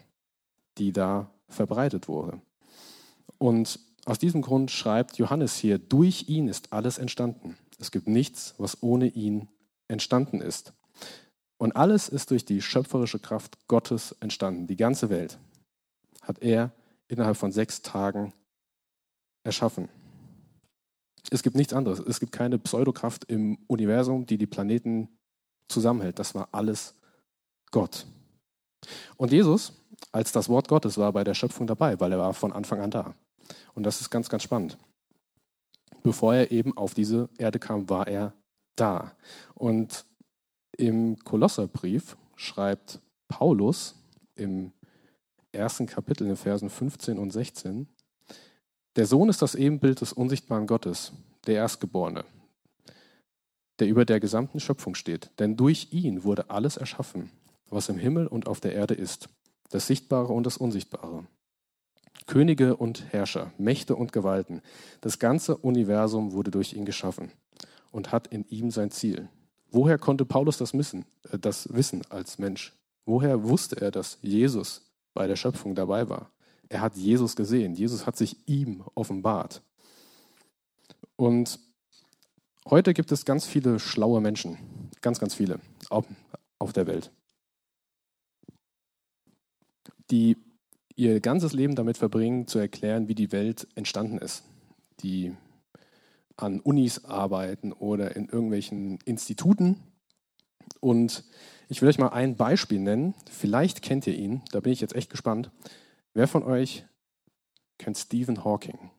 die 0.78 0.92
da 0.92 1.30
verbreitet 1.48 2.08
wurde. 2.08 2.40
Und 3.38 3.80
aus 4.04 4.18
diesem 4.18 4.42
Grund 4.42 4.70
schreibt 4.70 5.18
Johannes 5.18 5.56
hier, 5.56 5.78
durch 5.78 6.28
ihn 6.28 6.48
ist 6.48 6.72
alles 6.72 6.98
entstanden. 6.98 7.56
Es 7.78 7.90
gibt 7.90 8.08
nichts, 8.08 8.54
was 8.58 8.82
ohne 8.82 9.06
ihn 9.06 9.48
entstanden 9.88 10.40
ist. 10.40 10.72
Und 11.58 11.76
alles 11.76 12.08
ist 12.08 12.30
durch 12.30 12.44
die 12.44 12.62
schöpferische 12.62 13.18
Kraft 13.18 13.58
Gottes 13.68 14.12
entstanden. 14.20 14.66
Die 14.66 14.76
ganze 14.76 15.10
Welt 15.10 15.38
hat 16.22 16.40
er 16.40 16.72
innerhalb 17.08 17.36
von 17.36 17.52
sechs 17.52 17.82
Tagen 17.82 18.32
erschaffen. 19.44 19.88
Es 21.30 21.42
gibt 21.42 21.56
nichts 21.56 21.72
anderes. 21.72 21.98
Es 22.00 22.20
gibt 22.20 22.32
keine 22.32 22.58
Pseudokraft 22.58 23.24
im 23.24 23.58
Universum, 23.66 24.26
die 24.26 24.38
die 24.38 24.46
Planeten 24.46 25.08
zusammenhält. 25.68 26.18
Das 26.18 26.34
war 26.34 26.48
alles 26.52 26.94
Gott. 27.70 28.06
Und 29.16 29.32
Jesus 29.32 29.72
als 30.12 30.32
das 30.32 30.48
Wort 30.48 30.68
Gottes 30.68 30.96
war 30.96 31.12
bei 31.12 31.24
der 31.24 31.34
Schöpfung 31.34 31.66
dabei, 31.66 31.98
weil 32.00 32.12
er 32.12 32.18
war 32.18 32.32
von 32.34 32.52
Anfang 32.52 32.80
an 32.80 32.90
da. 32.90 33.14
Und 33.74 33.84
das 33.84 34.00
ist 34.00 34.10
ganz, 34.10 34.28
ganz 34.28 34.42
spannend. 34.42 34.78
Bevor 36.02 36.34
er 36.34 36.50
eben 36.50 36.76
auf 36.76 36.94
diese 36.94 37.28
Erde 37.38 37.58
kam, 37.58 37.88
war 37.88 38.06
er 38.06 38.32
da. 38.76 39.12
Und 39.54 40.04
im 40.76 41.18
Kolosserbrief 41.24 42.16
schreibt 42.36 43.00
Paulus 43.28 43.96
im 44.34 44.72
ersten 45.52 45.86
Kapitel 45.86 46.26
in 46.26 46.36
Versen 46.36 46.70
15 46.70 47.18
und 47.18 47.32
16, 47.32 47.88
der 48.96 49.06
Sohn 49.06 49.28
ist 49.28 49.42
das 49.42 49.54
Ebenbild 49.54 50.00
des 50.00 50.12
unsichtbaren 50.12 50.66
Gottes, 50.66 51.12
der 51.46 51.56
Erstgeborene, 51.56 52.24
der 53.78 53.88
über 53.88 54.04
der 54.04 54.18
gesamten 54.20 54.60
Schöpfung 54.60 54.94
steht. 54.94 55.30
Denn 55.38 55.56
durch 55.56 55.92
ihn 55.92 56.24
wurde 56.24 56.50
alles 56.50 56.76
erschaffen, 56.76 57.30
was 57.70 57.88
im 57.88 57.98
Himmel 57.98 58.26
und 58.26 58.46
auf 58.46 58.60
der 58.60 58.74
Erde 58.74 58.94
ist, 58.94 59.28
das 59.70 59.86
Sichtbare 59.86 60.32
und 60.32 60.44
das 60.44 60.56
Unsichtbare. 60.56 61.26
Könige 62.28 62.76
und 62.76 63.12
Herrscher, 63.12 63.52
Mächte 63.58 63.96
und 63.96 64.12
Gewalten, 64.12 64.62
das 65.00 65.18
ganze 65.18 65.56
Universum 65.56 66.32
wurde 66.32 66.52
durch 66.52 66.74
ihn 66.74 66.84
geschaffen 66.84 67.32
und 67.90 68.12
hat 68.12 68.28
in 68.28 68.44
ihm 68.48 68.70
sein 68.70 68.92
Ziel. 68.92 69.28
Woher 69.72 69.98
konnte 69.98 70.24
Paulus 70.24 70.58
das 70.58 70.72
wissen, 70.74 71.04
äh, 71.32 71.40
das 71.40 71.74
wissen 71.74 72.02
als 72.08 72.38
Mensch? 72.38 72.72
Woher 73.04 73.42
wusste 73.42 73.80
er, 73.80 73.90
dass 73.90 74.18
Jesus 74.22 74.82
bei 75.12 75.26
der 75.26 75.34
Schöpfung 75.34 75.74
dabei 75.74 76.08
war? 76.08 76.30
Er 76.68 76.82
hat 76.82 76.96
Jesus 76.96 77.34
gesehen. 77.34 77.74
Jesus 77.74 78.06
hat 78.06 78.16
sich 78.16 78.36
ihm 78.46 78.84
offenbart. 78.94 79.62
Und 81.16 81.58
heute 82.68 82.94
gibt 82.94 83.10
es 83.10 83.24
ganz 83.24 83.44
viele 83.44 83.80
schlaue 83.80 84.20
Menschen, 84.20 84.58
ganz, 85.00 85.18
ganz 85.18 85.34
viele 85.34 85.58
auf 85.88 86.72
der 86.72 86.86
Welt 86.86 87.10
die 90.10 90.36
ihr 90.98 91.20
ganzes 91.20 91.52
Leben 91.52 91.76
damit 91.76 91.96
verbringen, 91.96 92.48
zu 92.48 92.58
erklären, 92.58 93.06
wie 93.06 93.14
die 93.14 93.30
Welt 93.30 93.68
entstanden 93.76 94.18
ist. 94.18 94.42
Die 95.00 95.32
an 96.36 96.58
Unis 96.60 97.04
arbeiten 97.04 97.72
oder 97.72 98.16
in 98.16 98.28
irgendwelchen 98.28 98.98
Instituten. 99.04 99.80
Und 100.80 101.24
ich 101.68 101.80
will 101.80 101.88
euch 101.88 101.98
mal 101.98 102.08
ein 102.08 102.36
Beispiel 102.36 102.80
nennen. 102.80 103.14
Vielleicht 103.30 103.80
kennt 103.80 104.08
ihr 104.08 104.14
ihn, 104.14 104.42
da 104.50 104.58
bin 104.58 104.72
ich 104.72 104.80
jetzt 104.80 104.96
echt 104.96 105.08
gespannt. 105.08 105.52
Wer 106.14 106.26
von 106.26 106.42
euch 106.42 106.84
kennt 107.78 107.96
Stephen 107.96 108.44
Hawking? 108.44 108.90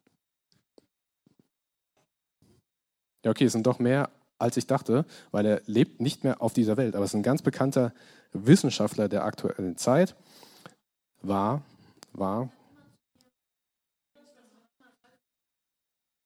Ja, 3.26 3.32
okay, 3.32 3.44
es 3.44 3.52
sind 3.52 3.68
doch 3.68 3.80
mehr, 3.80 4.10
als 4.38 4.56
ich 4.56 4.68
dachte, 4.68 5.06
weil 5.32 5.46
er 5.46 5.62
lebt 5.66 6.00
nicht 6.00 6.24
mehr 6.24 6.42
auf 6.42 6.54
dieser 6.54 6.78
Welt. 6.78 6.96
Aber 6.96 7.04
es 7.04 7.12
ist 7.12 7.16
ein 7.16 7.24
ganz 7.24 7.42
bekannter 7.42 7.94
Wissenschaftler 8.32 9.10
der 9.10 9.26
aktuellen 9.26 9.76
Zeit 9.76 10.16
war, 11.22 11.62
war. 12.14 12.52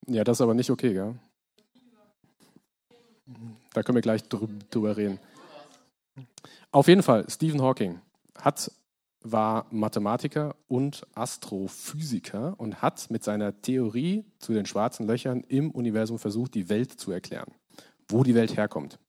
Ja, 0.07 0.23
das 0.23 0.37
ist 0.37 0.41
aber 0.41 0.53
nicht 0.53 0.69
okay, 0.69 0.93
gell? 0.93 1.15
Da 3.73 3.83
können 3.83 3.95
wir 3.95 4.01
gleich 4.01 4.23
drüber 4.27 4.97
reden. 4.97 5.19
Auf 6.71 6.87
jeden 6.87 7.03
Fall, 7.03 7.29
Stephen 7.29 7.61
Hawking 7.61 8.01
hat, 8.37 8.71
war 9.21 9.67
Mathematiker 9.71 10.55
und 10.67 11.07
Astrophysiker 11.15 12.59
und 12.59 12.81
hat 12.81 13.09
mit 13.09 13.23
seiner 13.23 13.61
Theorie 13.61 14.25
zu 14.39 14.53
den 14.53 14.65
schwarzen 14.65 15.07
Löchern 15.07 15.43
im 15.47 15.71
Universum 15.71 16.19
versucht, 16.19 16.55
die 16.55 16.67
Welt 16.67 16.91
zu 16.91 17.11
erklären, 17.11 17.53
wo 18.09 18.23
die 18.23 18.35
Welt 18.35 18.57
herkommt. 18.57 18.99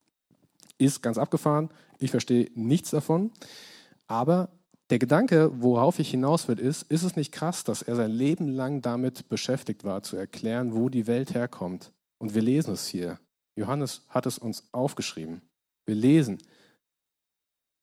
Ist 0.79 1.03
ganz 1.03 1.19
abgefahren, 1.19 1.71
ich 1.99 2.11
verstehe 2.11 2.51
nichts 2.55 2.91
davon, 2.91 3.33
aber 4.07 4.51
der 4.91 4.99
Gedanke, 4.99 5.51
worauf 5.63 5.99
ich 5.99 6.11
hinaus 6.11 6.47
will, 6.47 6.59
ist, 6.59 6.83
ist 6.83 7.03
es 7.03 7.17
nicht 7.17 7.33
krass, 7.33 7.65
dass 7.65 7.83
er 7.83 7.97
sein 7.97 8.11
Leben 8.11 8.49
lang 8.49 8.83
damit 8.83 9.29
beschäftigt 9.29 9.85
war, 9.85 10.03
zu 10.03 10.17
erklären, 10.17 10.75
wo 10.75 10.89
die 10.89 11.07
Welt 11.07 11.35
herkommt? 11.35 11.93
Und 12.19 12.35
wir 12.35 12.43
lesen 12.43 12.75
es 12.75 12.87
hier. 12.87 13.19
Johannes 13.57 14.03
hat 14.09 14.27
es 14.27 14.39
uns 14.39 14.65
aufgeschrieben. 14.73 15.41
Wir 15.87 15.95
lesen, 15.95 16.39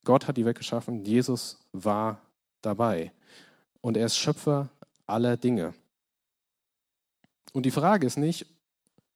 Gott 0.03 0.27
hat 0.27 0.37
die 0.37 0.45
Welt 0.45 0.57
geschaffen, 0.57 1.03
Jesus 1.05 1.59
war 1.71 2.21
dabei. 2.61 3.11
Und 3.81 3.97
er 3.97 4.05
ist 4.05 4.17
Schöpfer 4.17 4.69
aller 5.05 5.37
Dinge. 5.37 5.73
Und 7.53 7.65
die 7.65 7.71
Frage 7.71 8.07
ist 8.07 8.17
nicht, 8.17 8.45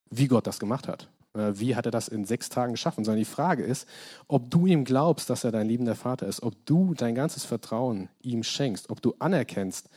wie 0.10 0.28
Gott 0.28 0.48
das 0.48 0.60
gemacht 0.60 0.88
hat. 0.88 1.10
Äh, 1.36 1.60
wie 1.60 1.76
hat 1.76 1.86
er 1.86 1.91
das 1.91 2.08
in 2.08 2.26
sechs 2.26 2.50
Tagen 2.50 2.74
geschaffen? 2.74 3.04
Sondern 3.04 3.19
die 3.19 3.26
Frage 3.26 3.63
ist, 3.63 3.88
ob 4.28 4.50
du 4.50 4.65
ihm 4.65 4.86
glaubst, 4.86 5.30
dass 5.30 5.43
er 5.43 5.52
dein 5.52 5.67
liebender 5.67 5.95
Vater 5.95 6.28
ist, 6.28 6.41
ob 6.41 6.54
du 6.65 6.93
dein 6.93 7.15
ganzes 7.15 7.43
Vertrauen 7.43 8.10
ihm 8.21 8.43
schenkst, 8.43 8.89
ob 8.89 9.02
du 9.02 9.15
anerkennst, 9.19 9.89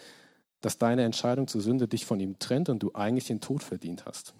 dass 0.61 0.79
deine 0.79 1.05
Entscheidung 1.05 1.47
zur 1.47 1.61
Sünde 1.61 1.87
dich 1.87 2.05
von 2.05 2.21
ihm 2.21 2.39
trennt 2.39 2.69
und 2.69 2.83
du 2.83 2.93
eigentlich 2.95 3.27
den 3.27 3.41
Tod 3.41 3.63
verdient 3.63 4.07
hast. 4.07 4.35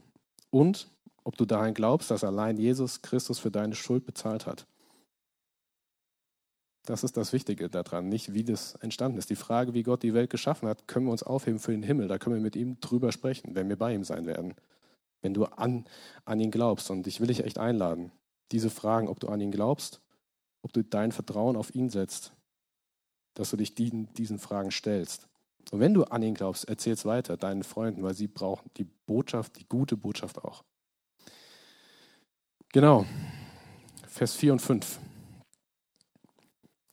Und 0.51 0.89
ob 1.25 1.37
du 1.37 1.45
daran 1.45 1.75
glaubst, 1.75 2.11
dass 2.11 2.25
allein 2.25 2.57
Jesus 2.57 3.03
Christus 3.03 3.39
für 3.39 3.51
deine 3.51 3.75
Schuld 3.75 4.05
bezahlt 4.07 4.47
hat. 4.47 4.67
Das 6.87 7.05
ist 7.05 7.19
das 7.19 7.35
Wichtige 7.35 7.69
daran, 7.69 8.09
nicht 8.09 8.33
wie 8.33 8.45
das 8.45 8.75
entstanden 8.77 9.19
ist. 9.19 9.29
Die 9.29 9.37
Frage, 9.37 9.75
wie 9.75 9.83
Gott 9.83 10.03
die 10.03 10.15
Welt 10.15 10.31
geschaffen 10.31 10.69
hat, 10.69 10.89
können 10.89 11.05
wir 11.05 11.13
uns 11.13 11.23
aufheben 11.23 11.59
für 11.59 11.73
den 11.73 11.83
Himmel. 11.83 12.09
Da 12.09 12.17
können 12.17 12.37
wir 12.37 12.43
mit 12.43 12.57
ihm 12.57 12.81
drüber 12.81 13.13
sprechen, 13.13 13.55
wenn 13.55 13.69
wir 13.69 13.77
bei 13.77 13.95
ihm 13.95 14.05
sein 14.05 14.25
werden. 14.25 14.55
Wenn 15.21 15.35
du 15.35 15.45
an, 15.47 15.87
an 16.25 16.41
ihn 16.41 16.51
glaubst. 16.51 16.91
Und 16.91 17.07
ich 17.07 17.21
will 17.21 17.27
dich 17.29 17.45
echt 17.45 17.59
einladen, 17.59 18.13
diese 18.53 18.71
Fragen, 18.71 19.09
ob 19.09 19.21
du 19.21 19.29
an 19.29 19.41
ihn 19.41 19.51
glaubst, 19.51 20.01
ob 20.63 20.73
du 20.73 20.83
dein 20.83 21.13
Vertrauen 21.13 21.57
auf 21.57 21.75
ihn 21.75 21.91
setzt, 21.91 22.33
dass 23.35 23.51
du 23.51 23.57
dich 23.57 23.75
diesen, 23.75 24.13
diesen 24.15 24.39
Fragen 24.39 24.71
stellst. 24.71 25.29
Und 25.71 25.81
wenn 25.81 25.95
du 25.95 26.05
an 26.05 26.23
ihn 26.23 26.35
glaubst, 26.35 26.69
erzähl 26.69 26.95
es 26.95 27.05
weiter 27.05 27.37
deinen 27.37 27.63
Freunden, 27.63 28.03
weil 28.03 28.15
sie 28.15 28.27
brauchen 28.27 28.71
die 28.77 28.85
Botschaft, 28.85 29.59
die 29.59 29.69
gute 29.69 29.97
Botschaft 29.97 30.39
auch. 30.39 30.65
Genau. 32.73 33.07
Vers 34.07 34.35
4 34.35 34.53
und 34.53 34.63
5. 34.63 34.99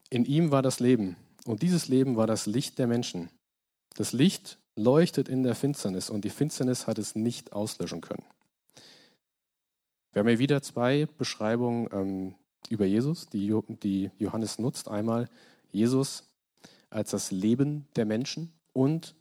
In 0.09 0.25
ihm 0.25 0.51
war 0.51 0.61
das 0.61 0.79
Leben 0.79 1.15
und 1.45 1.61
dieses 1.61 1.87
Leben 1.87 2.15
war 2.17 2.27
das 2.27 2.45
Licht 2.45 2.77
der 2.77 2.87
Menschen. 2.87 3.29
Das 3.95 4.13
Licht 4.13 4.59
leuchtet 4.75 5.29
in 5.29 5.43
der 5.43 5.55
Finsternis 5.55 6.09
und 6.09 6.25
die 6.25 6.29
Finsternis 6.29 6.87
hat 6.87 6.97
es 6.97 7.15
nicht 7.15 7.53
auslöschen 7.53 8.01
können. 8.01 8.25
Wir 10.11 10.21
haben 10.21 10.27
hier 10.27 10.39
wieder 10.39 10.61
zwei 10.61 11.07
Beschreibungen 11.17 11.89
ähm, 11.91 12.35
über 12.69 12.85
Jesus, 12.85 13.27
die, 13.27 13.53
die 13.83 14.11
Johannes 14.17 14.59
nutzt. 14.59 14.87
Einmal 14.87 15.29
Jesus 15.71 16.29
als 16.89 17.11
das 17.11 17.31
Leben 17.31 17.87
der 17.95 18.05
Menschen 18.05 18.53
und 18.71 19.15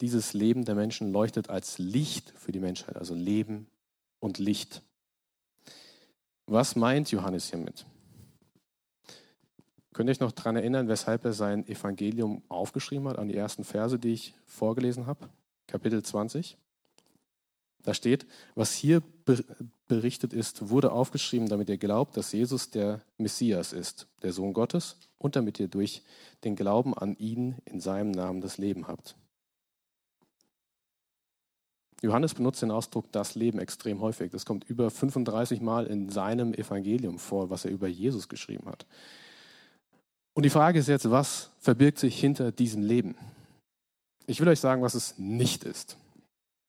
dieses 0.00 0.34
Leben 0.34 0.64
der 0.64 0.74
Menschen 0.74 1.12
leuchtet 1.12 1.48
als 1.48 1.78
Licht 1.78 2.30
für 2.36 2.52
die 2.52 2.60
Menschheit, 2.60 2.96
also 2.96 3.14
Leben 3.14 3.68
und 4.20 4.38
Licht. 4.38 4.82
Was 6.46 6.76
meint 6.76 7.10
Johannes 7.10 7.50
hiermit? 7.50 7.86
Könnt 9.92 10.08
ihr 10.08 10.12
euch 10.12 10.20
noch 10.20 10.32
daran 10.32 10.56
erinnern, 10.56 10.88
weshalb 10.88 11.24
er 11.24 11.32
sein 11.32 11.66
Evangelium 11.66 12.42
aufgeschrieben 12.48 13.08
hat, 13.08 13.18
an 13.18 13.28
die 13.28 13.36
ersten 13.36 13.64
Verse, 13.64 13.98
die 13.98 14.12
ich 14.12 14.34
vorgelesen 14.46 15.06
habe? 15.06 15.28
Kapitel 15.66 16.02
20. 16.02 16.56
Da 17.82 17.94
steht, 17.94 18.26
was 18.54 18.72
hier 18.72 19.02
berichtet 19.88 20.32
ist, 20.32 20.70
wurde 20.70 20.92
aufgeschrieben, 20.92 21.48
damit 21.48 21.68
ihr 21.68 21.78
glaubt, 21.78 22.16
dass 22.16 22.32
Jesus 22.32 22.70
der 22.70 23.02
Messias 23.18 23.72
ist, 23.72 24.06
der 24.22 24.32
Sohn 24.32 24.52
Gottes, 24.52 24.96
und 25.18 25.36
damit 25.36 25.58
ihr 25.60 25.68
durch 25.68 26.02
den 26.44 26.56
Glauben 26.56 26.96
an 26.96 27.16
ihn 27.16 27.56
in 27.64 27.80
seinem 27.80 28.12
Namen 28.12 28.40
das 28.40 28.56
Leben 28.58 28.86
habt. 28.86 29.16
Johannes 32.02 32.34
benutzt 32.34 32.62
den 32.62 32.70
Ausdruck 32.70 33.10
das 33.12 33.34
Leben 33.34 33.58
extrem 33.58 34.00
häufig. 34.00 34.32
Das 34.32 34.44
kommt 34.44 34.64
über 34.68 34.90
35 34.90 35.60
Mal 35.60 35.86
in 35.86 36.08
seinem 36.08 36.54
Evangelium 36.54 37.18
vor, 37.18 37.50
was 37.50 37.64
er 37.64 37.70
über 37.70 37.86
Jesus 37.86 38.28
geschrieben 38.28 38.66
hat. 38.66 38.86
Und 40.34 40.44
die 40.44 40.50
Frage 40.50 40.78
ist 40.78 40.88
jetzt, 40.88 41.10
was 41.10 41.50
verbirgt 41.58 41.98
sich 41.98 42.18
hinter 42.18 42.52
diesem 42.52 42.82
Leben? 42.82 43.16
Ich 44.26 44.40
will 44.40 44.48
euch 44.48 44.60
sagen, 44.60 44.82
was 44.82 44.94
es 44.94 45.18
nicht 45.18 45.64
ist. 45.64 45.96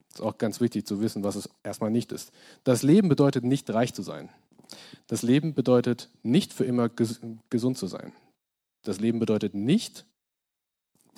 Es 0.09 0.15
ist 0.15 0.21
auch 0.21 0.37
ganz 0.37 0.59
wichtig 0.59 0.85
zu 0.85 1.01
wissen, 1.01 1.23
was 1.23 1.35
es 1.35 1.49
erstmal 1.63 1.91
nicht 1.91 2.11
ist. 2.11 2.31
Das 2.63 2.83
Leben 2.83 3.09
bedeutet 3.09 3.43
nicht 3.43 3.69
reich 3.69 3.93
zu 3.93 4.01
sein. 4.01 4.29
Das 5.07 5.21
Leben 5.21 5.53
bedeutet 5.53 6.09
nicht 6.23 6.53
für 6.53 6.65
immer 6.65 6.89
gesund 6.89 7.77
zu 7.77 7.87
sein. 7.87 8.13
Das 8.83 8.99
Leben 8.99 9.19
bedeutet 9.19 9.53
nicht, 9.53 10.05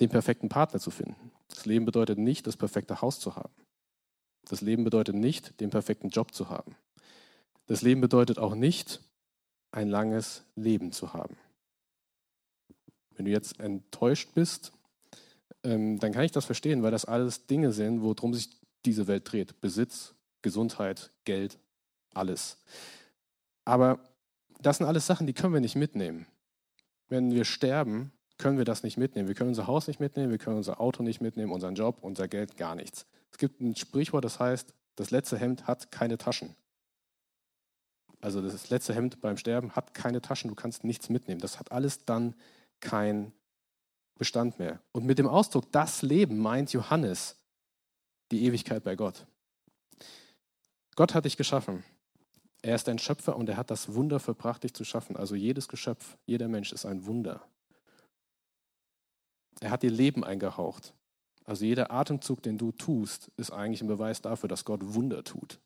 den 0.00 0.08
perfekten 0.08 0.48
Partner 0.48 0.78
zu 0.78 0.90
finden. 0.90 1.32
Das 1.48 1.66
Leben 1.66 1.84
bedeutet 1.84 2.18
nicht, 2.18 2.46
das 2.46 2.56
perfekte 2.56 3.00
Haus 3.00 3.18
zu 3.18 3.34
haben. 3.34 3.52
Das 4.48 4.60
Leben 4.60 4.84
bedeutet 4.84 5.16
nicht, 5.16 5.60
den 5.60 5.70
perfekten 5.70 6.10
Job 6.10 6.32
zu 6.32 6.48
haben. 6.48 6.76
Das 7.66 7.82
Leben 7.82 8.00
bedeutet 8.00 8.38
auch 8.38 8.54
nicht, 8.54 9.00
ein 9.72 9.88
langes 9.88 10.44
Leben 10.54 10.92
zu 10.92 11.12
haben. 11.12 11.36
Wenn 13.16 13.24
du 13.24 13.30
jetzt 13.30 13.58
enttäuscht 13.60 14.30
bist, 14.34 14.72
ähm, 15.64 15.98
dann 15.98 16.12
kann 16.12 16.24
ich 16.24 16.32
das 16.32 16.44
verstehen, 16.44 16.82
weil 16.82 16.90
das 16.90 17.04
alles 17.04 17.46
Dinge 17.46 17.72
sind, 17.72 18.02
worum 18.02 18.34
sich 18.34 18.50
diese 18.84 19.06
Welt 19.06 19.30
dreht. 19.30 19.60
Besitz, 19.60 20.14
Gesundheit, 20.42 21.10
Geld, 21.24 21.58
alles. 22.14 22.58
Aber 23.64 23.98
das 24.60 24.78
sind 24.78 24.86
alles 24.86 25.06
Sachen, 25.06 25.26
die 25.26 25.32
können 25.32 25.52
wir 25.52 25.60
nicht 25.60 25.76
mitnehmen. 25.76 26.26
Wenn 27.08 27.32
wir 27.32 27.44
sterben, 27.44 28.12
können 28.38 28.58
wir 28.58 28.64
das 28.64 28.82
nicht 28.82 28.96
mitnehmen. 28.96 29.28
Wir 29.28 29.34
können 29.34 29.48
unser 29.48 29.66
Haus 29.66 29.88
nicht 29.88 30.00
mitnehmen, 30.00 30.30
wir 30.30 30.38
können 30.38 30.56
unser 30.56 30.80
Auto 30.80 31.02
nicht 31.02 31.20
mitnehmen, 31.20 31.52
unseren 31.52 31.74
Job, 31.74 31.98
unser 32.02 32.28
Geld, 32.28 32.56
gar 32.56 32.74
nichts. 32.74 33.06
Es 33.32 33.38
gibt 33.38 33.60
ein 33.60 33.76
Sprichwort, 33.76 34.24
das 34.24 34.38
heißt, 34.38 34.74
das 34.96 35.10
letzte 35.10 35.38
Hemd 35.38 35.66
hat 35.66 35.90
keine 35.90 36.18
Taschen. 36.18 36.54
Also 38.20 38.40
das 38.40 38.70
letzte 38.70 38.94
Hemd 38.94 39.20
beim 39.20 39.36
Sterben 39.36 39.72
hat 39.72 39.94
keine 39.94 40.20
Taschen, 40.22 40.48
du 40.48 40.54
kannst 40.54 40.84
nichts 40.84 41.08
mitnehmen. 41.08 41.40
Das 41.40 41.58
hat 41.58 41.70
alles 41.70 42.04
dann 42.04 42.34
kein 42.80 43.32
Bestand 44.18 44.58
mehr. 44.58 44.80
Und 44.92 45.04
mit 45.04 45.18
dem 45.18 45.26
Ausdruck 45.26 45.70
das 45.72 46.02
Leben 46.02 46.38
meint 46.38 46.72
Johannes 46.72 47.36
die 48.30 48.44
Ewigkeit 48.44 48.82
bei 48.82 48.96
Gott. 48.96 49.26
Gott 50.94 51.14
hat 51.14 51.26
dich 51.26 51.36
geschaffen. 51.36 51.84
Er 52.62 52.74
ist 52.74 52.88
ein 52.88 52.98
Schöpfer 52.98 53.36
und 53.36 53.48
er 53.48 53.56
hat 53.56 53.70
das 53.70 53.94
Wunder 53.94 54.18
verbracht, 54.18 54.64
dich 54.64 54.74
zu 54.74 54.84
schaffen. 54.84 55.16
Also 55.16 55.34
jedes 55.34 55.68
Geschöpf, 55.68 56.16
jeder 56.24 56.48
Mensch 56.48 56.72
ist 56.72 56.86
ein 56.86 57.06
Wunder. 57.06 57.42
Er 59.60 59.70
hat 59.70 59.82
dir 59.82 59.90
Leben 59.90 60.24
eingehaucht. 60.24 60.94
Also 61.44 61.64
jeder 61.64 61.92
Atemzug, 61.92 62.42
den 62.42 62.58
du 62.58 62.72
tust, 62.72 63.30
ist 63.36 63.52
eigentlich 63.52 63.82
ein 63.82 63.86
Beweis 63.86 64.20
dafür, 64.20 64.48
dass 64.48 64.64
Gott 64.64 64.80
Wunder 64.94 65.22
tut. 65.22 65.60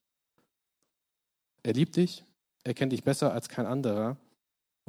Er 1.63 1.73
liebt 1.73 1.97
dich, 1.97 2.25
er 2.65 2.75
kennt 2.75 2.93
dich 2.93 3.05
besser 3.05 3.33
als 3.33 3.49
kein 3.49 3.67
anderer 3.67 4.17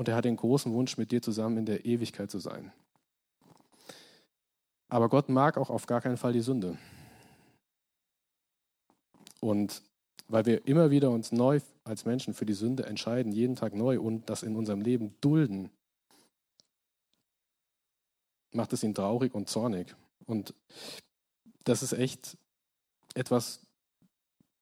und 0.01 0.07
er 0.07 0.15
hat 0.15 0.25
den 0.25 0.35
großen 0.35 0.73
Wunsch, 0.73 0.97
mit 0.97 1.11
dir 1.11 1.21
zusammen 1.21 1.57
in 1.57 1.65
der 1.67 1.85
Ewigkeit 1.85 2.31
zu 2.31 2.39
sein. 2.39 2.71
Aber 4.89 5.09
Gott 5.09 5.29
mag 5.29 5.59
auch 5.59 5.69
auf 5.69 5.85
gar 5.85 6.01
keinen 6.01 6.17
Fall 6.17 6.33
die 6.33 6.41
Sünde. 6.41 6.79
Und 9.41 9.83
weil 10.27 10.47
wir 10.47 10.65
immer 10.65 10.89
wieder 10.89 11.11
uns 11.11 11.31
neu 11.31 11.59
als 11.83 12.05
Menschen 12.05 12.33
für 12.33 12.47
die 12.47 12.55
Sünde 12.55 12.87
entscheiden, 12.87 13.31
jeden 13.31 13.55
Tag 13.55 13.75
neu 13.75 13.99
und 13.99 14.27
das 14.27 14.41
in 14.41 14.55
unserem 14.55 14.81
Leben 14.81 15.13
dulden, 15.21 15.69
macht 18.53 18.73
es 18.73 18.81
ihn 18.81 18.95
traurig 18.95 19.35
und 19.35 19.49
zornig. 19.49 19.95
Und 20.25 20.55
das 21.63 21.83
ist 21.83 21.93
echt 21.93 22.39
etwas, 23.13 23.59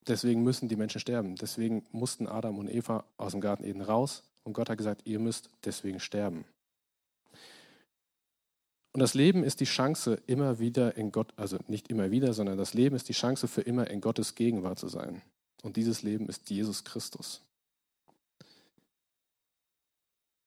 deswegen 0.06 0.43
müssen 0.43 0.67
die 0.67 0.75
Menschen 0.75 0.99
sterben. 0.99 1.38
Deswegen 1.38 1.86
mussten 1.93 2.28
Adam 2.28 2.58
und 2.58 2.69
Eva 2.69 3.06
aus 3.15 3.32
dem 3.32 3.39
Garten 3.39 3.63
Eden 3.63 3.82
raus, 3.82 4.28
und 4.43 4.54
Gott 4.54 4.69
hat 4.69 4.78
gesagt, 4.78 5.02
ihr 5.06 5.19
müsst 5.19 5.49
deswegen 5.63 5.99
sterben. 5.99 6.45
Und 8.91 9.02
das 9.02 9.13
Leben 9.13 9.43
ist 9.43 9.60
die 9.60 9.65
Chance, 9.65 10.21
immer 10.25 10.60
wieder 10.60 10.97
in 10.97 11.12
Gott, 11.12 11.34
also 11.36 11.58
nicht 11.67 11.89
immer 11.89 12.12
wieder, 12.12 12.34
sondern 12.34 12.58
das 12.58 12.73
Leben 12.73 12.95
ist 12.95 13.08
die 13.08 13.13
Chance 13.13 13.47
für 13.47 13.62
immer 13.62 13.89
in 13.89 14.02
Gottes 14.02 14.36
Gegenwart 14.36 14.80
zu 14.80 14.88
sein. 14.88 15.21
Und 15.62 15.78
dieses 15.78 16.02
Leben 16.02 16.28
ist 16.28 16.49
Jesus 16.49 16.84
Christus. 16.84 17.41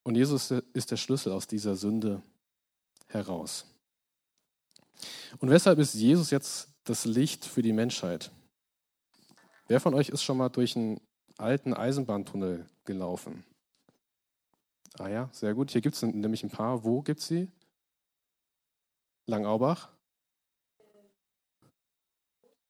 Und 0.02 0.16
Jesus 0.16 0.50
ist 0.50 0.90
der 0.90 0.96
Schlüssel 0.96 1.32
aus 1.32 1.46
dieser 1.46 1.76
Sünde 1.76 2.22
heraus. 3.06 3.66
Und 5.38 5.50
weshalb 5.50 5.78
ist 5.78 5.94
Jesus 5.94 6.30
jetzt 6.30 6.68
das 6.84 7.04
Licht 7.04 7.44
für 7.44 7.62
die 7.62 7.72
Menschheit? 7.72 8.30
Wer 9.68 9.80
von 9.80 9.94
euch 9.94 10.08
ist 10.08 10.22
schon 10.22 10.36
mal 10.36 10.48
durch 10.48 10.76
einen 10.76 11.00
alten 11.38 11.74
Eisenbahntunnel 11.74 12.66
gelaufen? 12.84 13.44
Ah 14.98 15.08
ja, 15.08 15.28
sehr 15.32 15.54
gut. 15.54 15.70
Hier 15.70 15.80
gibt 15.80 15.94
es 15.96 16.02
nämlich 16.02 16.42
ein 16.42 16.50
paar. 16.50 16.84
Wo 16.84 17.02
gibt 17.02 17.20
es 17.20 17.26
sie? 17.26 17.50
Langaubach? 19.26 19.90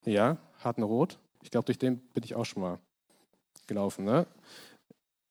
Ja, 0.04 0.38
Hartenrot. 0.58 1.18
Ich 1.42 1.50
glaube, 1.50 1.66
durch 1.66 1.78
den 1.78 2.00
bin 2.12 2.24
ich 2.24 2.34
auch 2.34 2.44
schon 2.44 2.62
mal 2.62 2.78
gelaufen. 3.66 4.04
Ne? 4.04 4.26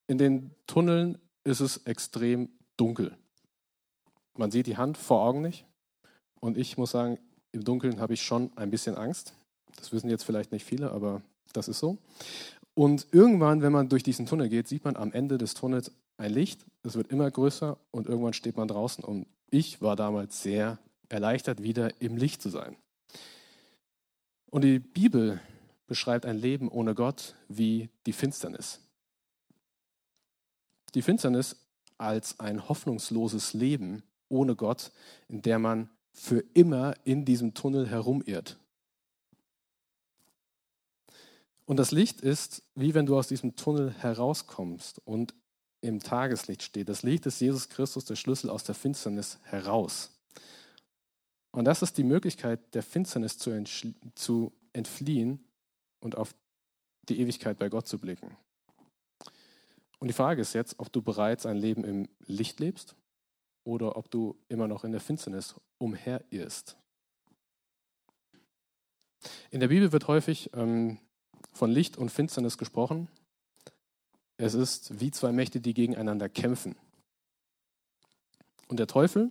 In 0.07 0.17
den 0.17 0.51
Tunneln 0.67 1.17
ist 1.43 1.59
es 1.59 1.77
extrem 1.85 2.49
dunkel. 2.77 3.17
Man 4.37 4.51
sieht 4.51 4.67
die 4.67 4.77
Hand 4.77 4.97
vor 4.97 5.21
Augen 5.21 5.41
nicht. 5.41 5.65
Und 6.39 6.57
ich 6.57 6.77
muss 6.77 6.91
sagen, 6.91 7.19
im 7.51 7.63
Dunkeln 7.63 7.99
habe 7.99 8.13
ich 8.13 8.21
schon 8.21 8.55
ein 8.57 8.71
bisschen 8.71 8.95
Angst. 8.95 9.33
Das 9.75 9.91
wissen 9.91 10.09
jetzt 10.09 10.23
vielleicht 10.23 10.51
nicht 10.51 10.65
viele, 10.65 10.91
aber 10.91 11.21
das 11.53 11.67
ist 11.67 11.79
so. 11.79 11.97
Und 12.73 13.07
irgendwann, 13.11 13.61
wenn 13.61 13.71
man 13.71 13.89
durch 13.89 14.03
diesen 14.03 14.25
Tunnel 14.25 14.49
geht, 14.49 14.67
sieht 14.67 14.85
man 14.85 14.95
am 14.95 15.11
Ende 15.11 15.37
des 15.37 15.53
Tunnels 15.53 15.91
ein 16.21 16.31
Licht, 16.31 16.65
es 16.83 16.95
wird 16.95 17.11
immer 17.11 17.29
größer 17.29 17.77
und 17.89 18.07
irgendwann 18.07 18.33
steht 18.33 18.55
man 18.55 18.67
draußen. 18.67 19.03
Und 19.03 19.27
ich 19.49 19.81
war 19.81 19.95
damals 19.95 20.41
sehr 20.41 20.77
erleichtert, 21.09 21.63
wieder 21.63 21.99
im 21.99 22.15
Licht 22.15 22.41
zu 22.41 22.49
sein. 22.49 22.77
Und 24.49 24.63
die 24.63 24.79
Bibel 24.79 25.41
beschreibt 25.87 26.25
ein 26.25 26.37
Leben 26.37 26.69
ohne 26.69 26.93
Gott 26.93 27.35
wie 27.47 27.89
die 28.05 28.13
Finsternis. 28.13 28.79
Die 30.93 31.01
Finsternis 31.01 31.55
als 31.97 32.39
ein 32.39 32.69
hoffnungsloses 32.69 33.53
Leben 33.53 34.03
ohne 34.29 34.55
Gott, 34.55 34.91
in 35.27 35.41
der 35.41 35.57
man 35.57 35.89
für 36.11 36.43
immer 36.53 36.93
in 37.03 37.25
diesem 37.25 37.53
Tunnel 37.53 37.87
herumirrt. 37.87 38.59
Und 41.65 41.77
das 41.77 41.91
Licht 41.91 42.21
ist, 42.21 42.63
wie 42.75 42.93
wenn 42.93 43.05
du 43.05 43.17
aus 43.17 43.27
diesem 43.27 43.55
Tunnel 43.55 43.91
herauskommst 43.91 44.99
und 45.05 45.33
im 45.81 45.99
Tageslicht 45.99 46.63
steht. 46.63 46.89
Das 46.89 47.03
Licht 47.03 47.25
ist 47.25 47.39
Jesus 47.39 47.69
Christus, 47.69 48.05
der 48.05 48.15
Schlüssel 48.15 48.49
aus 48.49 48.63
der 48.63 48.75
Finsternis 48.75 49.39
heraus. 49.43 50.11
Und 51.51 51.65
das 51.65 51.81
ist 51.81 51.97
die 51.97 52.03
Möglichkeit, 52.03 52.73
der 52.73 52.83
Finsternis 52.83 53.37
zu, 53.37 53.63
zu 54.15 54.53
entfliehen 54.73 55.43
und 55.99 56.15
auf 56.15 56.33
die 57.09 57.19
Ewigkeit 57.19 57.59
bei 57.59 57.69
Gott 57.69 57.87
zu 57.87 57.97
blicken. 57.97 58.37
Und 59.99 60.07
die 60.07 60.13
Frage 60.13 60.41
ist 60.41 60.53
jetzt, 60.53 60.79
ob 60.79 60.91
du 60.91 61.01
bereits 61.01 61.45
ein 61.45 61.57
Leben 61.57 61.83
im 61.83 62.07
Licht 62.25 62.59
lebst 62.59 62.95
oder 63.63 63.97
ob 63.97 64.09
du 64.09 64.37
immer 64.47 64.67
noch 64.67 64.83
in 64.83 64.91
der 64.91 65.01
Finsternis 65.01 65.55
umherirrst. 65.77 66.77
In 69.51 69.59
der 69.59 69.67
Bibel 69.67 69.91
wird 69.91 70.07
häufig 70.07 70.49
ähm, 70.53 70.97
von 71.53 71.69
Licht 71.69 71.97
und 71.97 72.09
Finsternis 72.09 72.57
gesprochen. 72.57 73.09
Es 74.41 74.55
ist 74.55 74.99
wie 74.99 75.11
zwei 75.11 75.31
Mächte, 75.31 75.61
die 75.61 75.75
gegeneinander 75.75 76.27
kämpfen. 76.27 76.75
Und 78.69 78.79
der 78.79 78.87
Teufel 78.87 79.29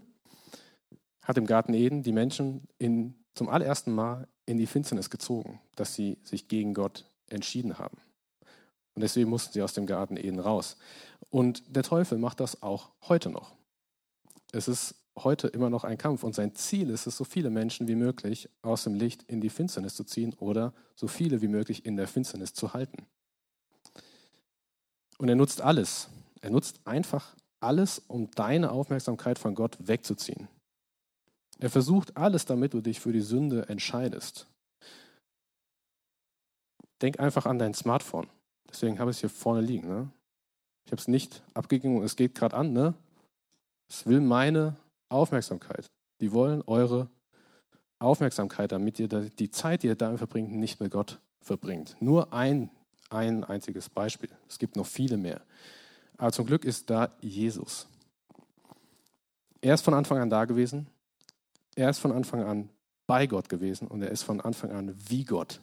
hat 1.23 1.37
im 1.37 1.47
Garten 1.47 1.75
Eden 1.75 2.05
die 2.05 2.13
Menschen 2.13 2.69
in, 2.79 3.17
zum 3.35 3.49
allerersten 3.49 3.93
Mal 3.93 4.29
in 4.47 4.57
die 4.57 4.69
Finsternis 4.69 5.11
gezogen, 5.11 5.61
dass 5.75 5.97
sie 5.97 6.19
sich 6.23 6.47
gegen 6.47 6.75
Gott 6.75 7.11
entschieden 7.29 7.77
haben. 7.77 7.99
Und 8.95 9.03
deswegen 9.03 9.29
mussten 9.29 9.53
sie 9.53 9.63
aus 9.63 9.73
dem 9.73 9.85
Garten 9.85 10.17
Eden 10.17 10.39
raus. 10.39 10.77
Und 11.29 11.65
der 11.75 11.83
Teufel 11.83 12.17
macht 12.17 12.39
das 12.39 12.63
auch 12.63 12.91
heute 13.09 13.31
noch. 13.31 13.51
Es 14.53 14.69
ist 14.69 14.95
heute 15.19 15.49
immer 15.49 15.71
noch 15.71 15.83
ein 15.83 15.99
Kampf 15.99 16.23
und 16.23 16.37
sein 16.37 16.55
Ziel 16.55 16.89
ist 16.89 17.09
es, 17.09 17.17
so 17.17 17.25
viele 17.25 17.51
Menschen 17.51 17.89
wie 17.89 17.97
möglich 17.97 18.49
aus 18.63 18.85
dem 18.85 18.95
Licht 18.95 19.25
in 19.25 19.41
die 19.41 19.51
Finsternis 19.51 19.97
zu 19.97 20.05
ziehen 20.05 20.35
oder 20.39 20.73
so 20.95 21.09
viele 21.09 21.43
wie 21.43 21.49
möglich 21.49 21.85
in 21.85 21.97
der 21.97 22.07
Finsternis 22.07 22.55
zu 22.55 22.75
halten. 22.75 23.09
Und 25.21 25.29
er 25.29 25.37
nutzt 25.37 25.61
alles. 25.61 26.09
Er 26.41 26.49
nutzt 26.49 26.81
einfach 26.87 27.37
alles, 27.61 27.99
um 28.09 28.31
deine 28.31 28.73
Aufmerksamkeit 28.73 29.39
von 29.39 29.55
Gott 29.55 29.77
wegzuziehen. 29.79 30.49
Er 31.59 31.69
versucht 31.69 32.17
alles, 32.17 32.47
damit 32.47 32.73
du 32.73 32.81
dich 32.81 33.01
für 33.01 33.13
die 33.13 33.21
Sünde 33.21 33.69
entscheidest. 33.69 34.47
Denk 37.03 37.21
einfach 37.21 37.45
an 37.45 37.59
dein 37.59 37.75
Smartphone. 37.75 38.29
Deswegen 38.71 38.99
habe 38.99 39.11
ich 39.11 39.19
es 39.19 39.21
hier 39.21 39.29
vorne 39.29 39.61
liegen. 39.61 39.89
Ne? 39.89 40.11
Ich 40.87 40.93
habe 40.93 41.03
es 41.03 41.07
nicht 41.07 41.43
abgegeben 41.53 42.03
es 42.03 42.17
geht 42.17 42.35
gerade 42.35 42.57
an. 42.57 42.73
Ne? 42.73 42.95
Es 43.91 44.07
will 44.07 44.23
meine 44.23 44.77
Aufmerksamkeit. 45.11 45.85
Die 46.23 46.33
wollen 46.33 46.63
eure 46.63 47.11
Aufmerksamkeit, 47.99 48.73
damit 48.73 48.99
ihr 48.99 49.09
die 49.09 49.51
Zeit, 49.51 49.83
die 49.83 49.89
ihr 49.89 49.97
damit 49.97 50.17
verbringt, 50.17 50.51
nicht 50.53 50.81
mit 50.81 50.91
Gott 50.91 51.21
verbringt. 51.43 51.95
Nur 52.01 52.33
ein, 52.33 52.71
ein 53.11 53.45
einziges 53.45 53.89
Beispiel. 53.89 54.31
Es 54.49 54.59
gibt 54.59 54.77
noch 54.77 54.87
viele 54.87 55.17
mehr. 55.17 55.43
Aber 56.17 56.33
zum 56.33 56.47
Glück 56.47 56.65
ist 56.65 56.89
da 56.89 57.13
Jesus. 57.21 57.87
Er 59.61 59.75
ist 59.75 59.83
von 59.83 59.95
Anfang 59.95 60.19
an 60.19 60.31
da 60.31 60.45
gewesen. 60.45 60.87
Er 61.75 61.91
ist 61.91 61.99
von 61.99 62.13
Anfang 62.13 62.43
an 62.43 62.69
bei 63.07 63.27
Gott 63.27 63.49
gewesen 63.49 63.89
und 63.89 64.03
er 64.03 64.11
ist 64.11 64.23
von 64.23 64.41
Anfang 64.41 64.71
an 64.71 64.95
wie 65.09 65.25
Gott. 65.25 65.61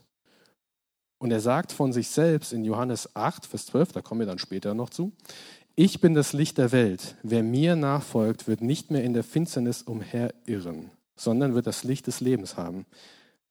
Und 1.19 1.31
er 1.31 1.39
sagt 1.39 1.71
von 1.71 1.93
sich 1.93 2.09
selbst 2.09 2.53
in 2.53 2.63
Johannes 2.65 3.15
8, 3.15 3.45
Vers 3.45 3.67
12, 3.67 3.93
da 3.93 4.01
kommen 4.01 4.19
wir 4.19 4.27
dann 4.27 4.39
später 4.39 4.73
noch 4.73 4.89
zu, 4.89 5.13
ich 5.75 6.01
bin 6.01 6.15
das 6.15 6.33
Licht 6.33 6.57
der 6.57 6.71
Welt. 6.71 7.15
Wer 7.21 7.43
mir 7.43 7.75
nachfolgt, 7.75 8.47
wird 8.47 8.61
nicht 8.61 8.89
mehr 8.89 9.03
in 9.03 9.13
der 9.13 9.23
Finsternis 9.23 9.83
umherirren, 9.83 10.89
sondern 11.15 11.53
wird 11.53 11.67
das 11.67 11.83
Licht 11.83 12.07
des 12.07 12.19
Lebens 12.19 12.57
haben. 12.57 12.85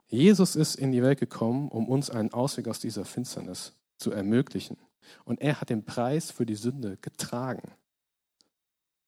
Jesus 0.09 0.57
ist 0.57 0.75
in 0.75 0.91
die 0.91 1.03
Welt 1.03 1.21
gekommen, 1.21 1.69
um 1.69 1.89
uns 1.89 2.11
einen 2.11 2.33
Ausweg 2.33 2.69
aus 2.69 2.81
dieser 2.81 3.05
Finsternis 3.05 3.76
zu 3.99 4.11
ermöglichen. 4.11 4.77
Und 5.25 5.41
er 5.41 5.61
hat 5.61 5.71
den 5.71 5.85
Preis 5.85 6.31
für 6.31 6.47
die 6.47 6.55
Sünde 6.55 6.99
getragen. 7.01 7.73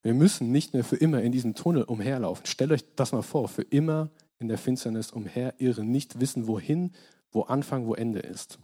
Wir 0.03 0.15
müssen 0.15 0.53
nicht 0.53 0.75
mehr 0.75 0.85
für 0.85 0.97
immer 0.97 1.23
in 1.23 1.33
diesem 1.33 1.55
Tunnel 1.55 1.83
umherlaufen. 1.83 2.47
Stellt 2.47 2.71
euch 2.71 2.85
das 2.95 3.13
mal 3.13 3.23
vor, 3.23 3.49
für 3.49 3.63
immer 3.63 4.11
in 4.39 4.49
der 4.49 4.59
Finsternis 4.59 5.11
umherirren, 5.11 5.91
nicht 5.91 6.21
wissen, 6.21 6.47
wohin, 6.47 6.93
wo 7.33 7.43
Anfang, 7.43 7.87
wo 7.87 7.95
Ende 7.95 8.21
ist. 8.21 8.59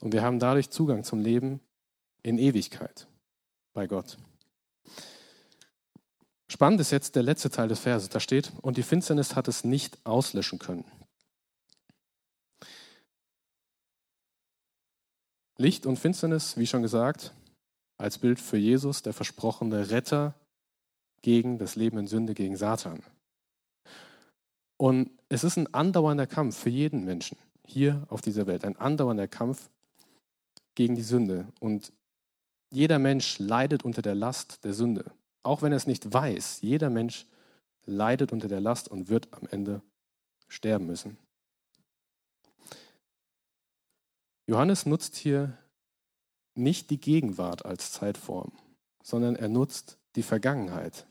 Und 0.00 0.12
wir 0.12 0.22
haben 0.22 0.38
dadurch 0.38 0.70
Zugang 0.70 1.04
zum 1.04 1.20
Leben 1.20 1.60
in 2.22 2.38
Ewigkeit 2.38 3.08
bei 3.72 3.86
Gott. 3.86 4.16
Spannend 6.48 6.80
ist 6.80 6.90
jetzt 6.90 7.16
der 7.16 7.22
letzte 7.22 7.50
Teil 7.50 7.68
des 7.68 7.80
Verses. 7.80 8.08
Da 8.08 8.20
steht, 8.20 8.52
und 8.62 8.76
die 8.76 8.82
Finsternis 8.82 9.34
hat 9.34 9.48
es 9.48 9.64
nicht 9.64 9.98
auslöschen 10.04 10.58
können. 10.58 10.84
Licht 15.58 15.86
und 15.86 15.98
Finsternis, 15.98 16.56
wie 16.56 16.66
schon 16.66 16.82
gesagt, 16.82 17.32
als 17.98 18.18
Bild 18.18 18.40
für 18.40 18.56
Jesus, 18.56 19.02
der 19.02 19.12
versprochene 19.12 19.90
Retter 19.90 20.34
gegen 21.20 21.58
das 21.58 21.76
Leben 21.76 21.98
in 21.98 22.06
Sünde, 22.06 22.34
gegen 22.34 22.56
Satan. 22.56 23.02
Und 24.76 25.10
es 25.28 25.44
ist 25.44 25.56
ein 25.56 25.72
andauernder 25.72 26.26
Kampf 26.26 26.58
für 26.58 26.70
jeden 26.70 27.04
Menschen 27.04 27.38
hier 27.64 28.04
auf 28.08 28.20
dieser 28.20 28.46
Welt, 28.46 28.64
ein 28.64 28.76
andauernder 28.76 29.28
Kampf 29.28 29.70
gegen 30.74 30.96
die 30.96 31.02
Sünde. 31.02 31.46
Und 31.60 31.92
jeder 32.70 32.98
Mensch 32.98 33.38
leidet 33.38 33.84
unter 33.84 34.02
der 34.02 34.14
Last 34.14 34.64
der 34.64 34.74
Sünde. 34.74 35.12
Auch 35.42 35.62
wenn 35.62 35.72
er 35.72 35.76
es 35.76 35.86
nicht 35.86 36.12
weiß, 36.12 36.62
jeder 36.62 36.90
Mensch 36.90 37.26
leidet 37.84 38.32
unter 38.32 38.48
der 38.48 38.60
Last 38.60 38.88
und 38.88 39.08
wird 39.08 39.28
am 39.32 39.46
Ende 39.50 39.82
sterben 40.48 40.86
müssen. 40.86 41.16
Johannes 44.46 44.86
nutzt 44.86 45.16
hier 45.16 45.56
nicht 46.54 46.90
die 46.90 47.00
Gegenwart 47.00 47.64
als 47.64 47.92
Zeitform, 47.92 48.52
sondern 49.02 49.36
er 49.36 49.48
nutzt 49.48 49.98
die 50.16 50.22
Vergangenheit. 50.22 51.06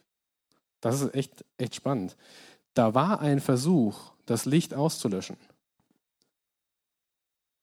Das 0.82 1.02
ist 1.02 1.14
echt, 1.14 1.46
echt 1.58 1.76
spannend. 1.76 2.18
Da 2.74 2.94
war 2.94 3.20
ein 3.20 3.40
Versuch, 3.40 4.12
das 4.26 4.46
Licht 4.46 4.74
auszulöschen. 4.74 5.38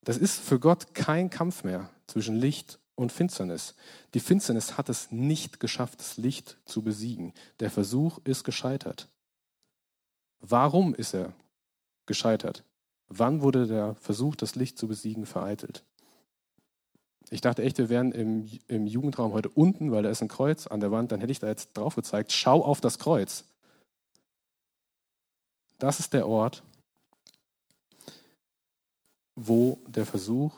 Das 0.02 0.16
ist 0.16 0.38
für 0.40 0.58
Gott 0.58 0.94
kein 0.94 1.30
Kampf 1.30 1.64
mehr 1.64 1.90
zwischen 2.06 2.36
Licht 2.36 2.78
und 2.94 3.12
Finsternis. 3.12 3.74
Die 4.14 4.20
Finsternis 4.20 4.76
hat 4.76 4.88
es 4.88 5.10
nicht 5.10 5.60
geschafft, 5.60 6.00
das 6.00 6.16
Licht 6.16 6.58
zu 6.64 6.82
besiegen. 6.82 7.32
Der 7.60 7.70
Versuch 7.70 8.18
ist 8.24 8.44
gescheitert. 8.44 9.08
Warum 10.40 10.94
ist 10.94 11.14
er 11.14 11.32
gescheitert? 12.06 12.64
Wann 13.08 13.40
wurde 13.42 13.66
der 13.66 13.94
Versuch, 13.96 14.36
das 14.36 14.54
Licht 14.54 14.78
zu 14.78 14.86
besiegen, 14.86 15.26
vereitelt? 15.26 15.84
Ich 17.30 17.40
dachte 17.40 17.62
echt, 17.62 17.78
wir 17.78 17.88
wären 17.88 18.12
im, 18.12 18.48
im 18.68 18.86
Jugendraum 18.86 19.32
heute 19.32 19.50
unten, 19.50 19.92
weil 19.92 20.02
da 20.02 20.10
ist 20.10 20.22
ein 20.22 20.28
Kreuz 20.28 20.66
an 20.66 20.80
der 20.80 20.90
Wand. 20.90 21.12
Dann 21.12 21.20
hätte 21.20 21.32
ich 21.32 21.38
da 21.38 21.48
jetzt 21.48 21.76
drauf 21.76 21.94
gezeigt, 21.94 22.32
schau 22.32 22.64
auf 22.64 22.80
das 22.80 22.98
Kreuz. 22.98 23.44
Das 25.78 26.00
ist 26.00 26.12
der 26.12 26.26
Ort, 26.26 26.62
wo 29.34 29.78
der 29.86 30.06
Versuch, 30.06 30.52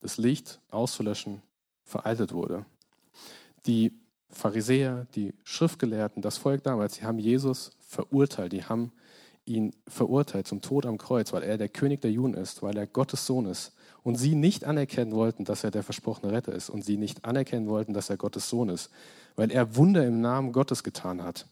das 0.00 0.16
Licht 0.18 0.60
auszulöschen, 0.70 1.42
vereitelt 1.84 2.32
wurde. 2.32 2.66
Die 3.66 3.92
Pharisäer, 4.30 5.06
die 5.14 5.34
Schriftgelehrten, 5.44 6.22
das 6.22 6.36
Volk 6.36 6.62
damals, 6.64 6.96
sie 6.96 7.04
haben 7.04 7.18
Jesus 7.18 7.72
verurteilt, 7.78 8.52
die 8.52 8.64
haben 8.64 8.92
ihn 9.46 9.74
verurteilt 9.88 10.46
zum 10.46 10.60
Tod 10.60 10.84
am 10.86 10.98
Kreuz, 10.98 11.32
weil 11.32 11.42
er 11.42 11.56
der 11.56 11.68
König 11.68 12.02
der 12.02 12.10
Juden 12.10 12.34
ist, 12.34 12.62
weil 12.62 12.76
er 12.76 12.86
Gottes 12.86 13.26
Sohn 13.26 13.46
ist. 13.46 13.72
Und 14.02 14.16
sie 14.16 14.34
nicht 14.34 14.64
anerkennen 14.64 15.12
wollten, 15.12 15.44
dass 15.44 15.64
er 15.64 15.70
der 15.70 15.82
versprochene 15.82 16.32
Retter 16.32 16.52
ist. 16.52 16.68
Und 16.68 16.84
sie 16.84 16.96
nicht 16.96 17.24
anerkennen 17.24 17.68
wollten, 17.68 17.94
dass 17.94 18.10
er 18.10 18.16
Gottes 18.16 18.48
Sohn 18.48 18.68
ist, 18.68 18.90
weil 19.36 19.50
er 19.50 19.76
Wunder 19.76 20.06
im 20.06 20.20
Namen 20.20 20.52
Gottes 20.52 20.82
getan 20.82 21.22
hat. 21.22 21.46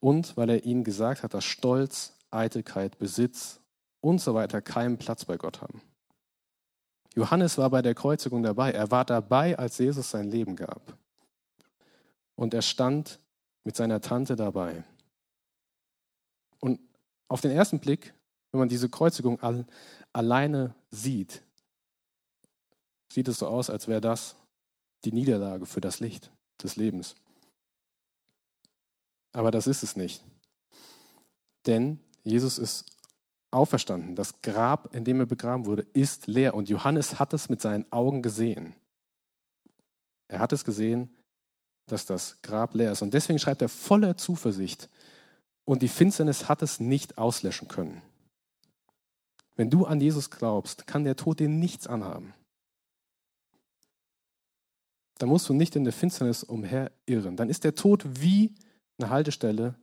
Und 0.00 0.36
weil 0.36 0.50
er 0.50 0.64
ihnen 0.64 0.84
gesagt 0.84 1.22
hat, 1.22 1.34
dass 1.34 1.44
Stolz, 1.44 2.12
Eitelkeit, 2.30 2.98
Besitz 2.98 3.60
und 4.00 4.20
so 4.20 4.34
weiter 4.34 4.60
keinen 4.60 4.98
Platz 4.98 5.24
bei 5.24 5.36
Gott 5.36 5.62
haben. 5.62 5.80
Johannes 7.14 7.56
war 7.56 7.70
bei 7.70 7.80
der 7.80 7.94
Kreuzigung 7.94 8.42
dabei. 8.42 8.72
Er 8.72 8.90
war 8.90 9.04
dabei, 9.04 9.58
als 9.58 9.78
Jesus 9.78 10.10
sein 10.10 10.30
Leben 10.30 10.54
gab. 10.54 10.98
Und 12.34 12.52
er 12.52 12.62
stand 12.62 13.18
mit 13.64 13.74
seiner 13.74 14.02
Tante 14.02 14.36
dabei. 14.36 14.84
Auf 17.28 17.40
den 17.40 17.50
ersten 17.50 17.80
Blick, 17.80 18.14
wenn 18.52 18.60
man 18.60 18.68
diese 18.68 18.88
Kreuzigung 18.88 19.40
all, 19.40 19.66
alleine 20.12 20.74
sieht, 20.90 21.42
sieht 23.12 23.28
es 23.28 23.38
so 23.38 23.46
aus, 23.46 23.70
als 23.70 23.88
wäre 23.88 24.00
das 24.00 24.36
die 25.04 25.12
Niederlage 25.12 25.66
für 25.66 25.80
das 25.80 26.00
Licht 26.00 26.30
des 26.62 26.76
Lebens. 26.76 27.14
Aber 29.32 29.50
das 29.50 29.66
ist 29.66 29.82
es 29.82 29.96
nicht. 29.96 30.24
Denn 31.66 32.00
Jesus 32.22 32.58
ist 32.58 32.86
auferstanden. 33.50 34.16
Das 34.16 34.40
Grab, 34.42 34.94
in 34.94 35.04
dem 35.04 35.20
er 35.20 35.26
begraben 35.26 35.66
wurde, 35.66 35.86
ist 35.92 36.26
leer. 36.26 36.54
Und 36.54 36.68
Johannes 36.68 37.18
hat 37.18 37.32
es 37.32 37.48
mit 37.48 37.60
seinen 37.60 37.90
Augen 37.92 38.22
gesehen. 38.22 38.74
Er 40.28 40.40
hat 40.40 40.52
es 40.52 40.64
gesehen, 40.64 41.14
dass 41.86 42.06
das 42.06 42.40
Grab 42.42 42.74
leer 42.74 42.92
ist. 42.92 43.02
Und 43.02 43.14
deswegen 43.14 43.38
schreibt 43.38 43.62
er 43.62 43.68
voller 43.68 44.16
Zuversicht. 44.16 44.88
Und 45.66 45.82
die 45.82 45.88
Finsternis 45.88 46.48
hat 46.48 46.62
es 46.62 46.80
nicht 46.80 47.18
auslöschen 47.18 47.68
können. 47.68 48.00
Wenn 49.56 49.68
du 49.68 49.84
an 49.84 50.00
Jesus 50.00 50.30
glaubst, 50.30 50.86
kann 50.86 51.04
der 51.04 51.16
Tod 51.16 51.40
dir 51.40 51.48
nichts 51.48 51.86
anhaben. 51.86 52.32
dann 55.18 55.28
musst 55.28 55.48
du 55.48 55.54
nicht 55.54 55.76
in 55.76 55.84
der 55.84 55.92
Finsternis 55.92 56.44
umherirren. 56.44 57.36
Dann 57.36 57.48
ist 57.48 57.64
der 57.64 57.74
Tod 57.74 58.04
wie 58.20 58.54
eine 58.98 59.10
Haltestelle 59.10 59.74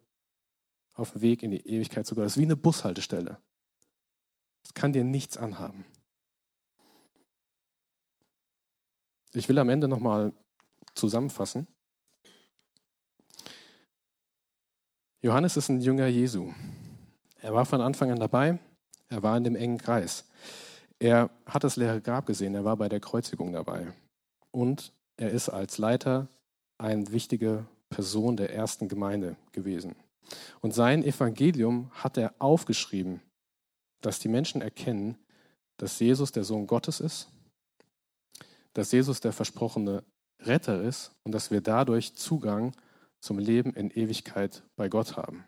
auf 0.93 1.11
dem 1.11 1.21
Weg 1.21 1.41
in 1.41 1.51
die 1.51 1.65
Ewigkeit 1.67 2.05
sogar. 2.05 2.23
Das 2.23 2.33
ist 2.33 2.39
wie 2.39 2.45
eine 2.45 2.55
Bushaltestelle. 2.55 3.39
Es 4.63 4.73
kann 4.73 4.93
dir 4.93 5.03
nichts 5.03 5.37
anhaben. 5.37 5.85
Ich 9.33 9.49
will 9.49 9.57
am 9.57 9.69
Ende 9.69 9.87
nochmal 9.87 10.33
zusammenfassen. 10.93 11.67
Johannes 15.23 15.55
ist 15.55 15.69
ein 15.69 15.79
Jünger 15.79 16.07
Jesu. 16.07 16.51
Er 17.39 17.53
war 17.53 17.65
von 17.65 17.79
Anfang 17.79 18.11
an 18.11 18.19
dabei. 18.19 18.59
Er 19.07 19.23
war 19.23 19.37
in 19.37 19.45
dem 19.45 19.55
engen 19.55 19.77
Kreis. 19.77 20.25
Er 20.99 21.29
hat 21.45 21.63
das 21.63 21.77
leere 21.77 22.01
Grab 22.01 22.25
gesehen. 22.25 22.55
Er 22.55 22.65
war 22.65 22.75
bei 22.75 22.89
der 22.89 22.99
Kreuzigung 22.99 23.53
dabei. 23.53 23.93
Und 24.51 24.91
er 25.15 25.31
ist 25.31 25.47
als 25.47 25.77
Leiter 25.77 26.27
eine 26.77 27.09
wichtige 27.13 27.65
Person 27.89 28.35
der 28.35 28.53
ersten 28.53 28.89
Gemeinde 28.89 29.37
gewesen. 29.53 29.95
Und 30.59 30.73
sein 30.73 31.05
Evangelium 31.05 31.89
hat 31.93 32.17
er 32.17 32.33
aufgeschrieben, 32.39 33.21
dass 34.01 34.19
die 34.19 34.27
Menschen 34.27 34.61
erkennen, 34.61 35.17
dass 35.77 35.97
Jesus 36.01 36.33
der 36.33 36.43
Sohn 36.43 36.67
Gottes 36.67 36.99
ist, 36.99 37.29
dass 38.73 38.91
Jesus 38.91 39.21
der 39.21 39.31
versprochene 39.31 40.03
Retter 40.41 40.81
ist 40.81 41.11
und 41.23 41.31
dass 41.31 41.49
wir 41.49 41.61
dadurch 41.61 42.13
Zugang 42.13 42.73
zum 43.23 43.39
Leben 43.39 43.73
in 43.73 43.89
Ewigkeit 43.89 44.63
bei 44.75 44.89
Gott 44.89 45.15
haben. 45.15 45.45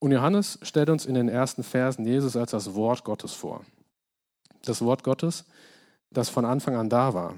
Und 0.00 0.10
Johannes 0.10 0.58
stellt 0.62 0.90
uns 0.90 1.06
in 1.06 1.14
den 1.14 1.28
ersten 1.28 1.62
Versen 1.62 2.04
Jesus 2.04 2.36
als 2.36 2.50
das 2.50 2.74
Wort 2.74 3.04
Gottes 3.04 3.32
vor. 3.32 3.64
Das 4.62 4.82
Wort 4.82 5.04
Gottes, 5.04 5.44
das 6.10 6.28
von 6.28 6.44
Anfang 6.44 6.74
an 6.74 6.90
da 6.90 7.14
war, 7.14 7.36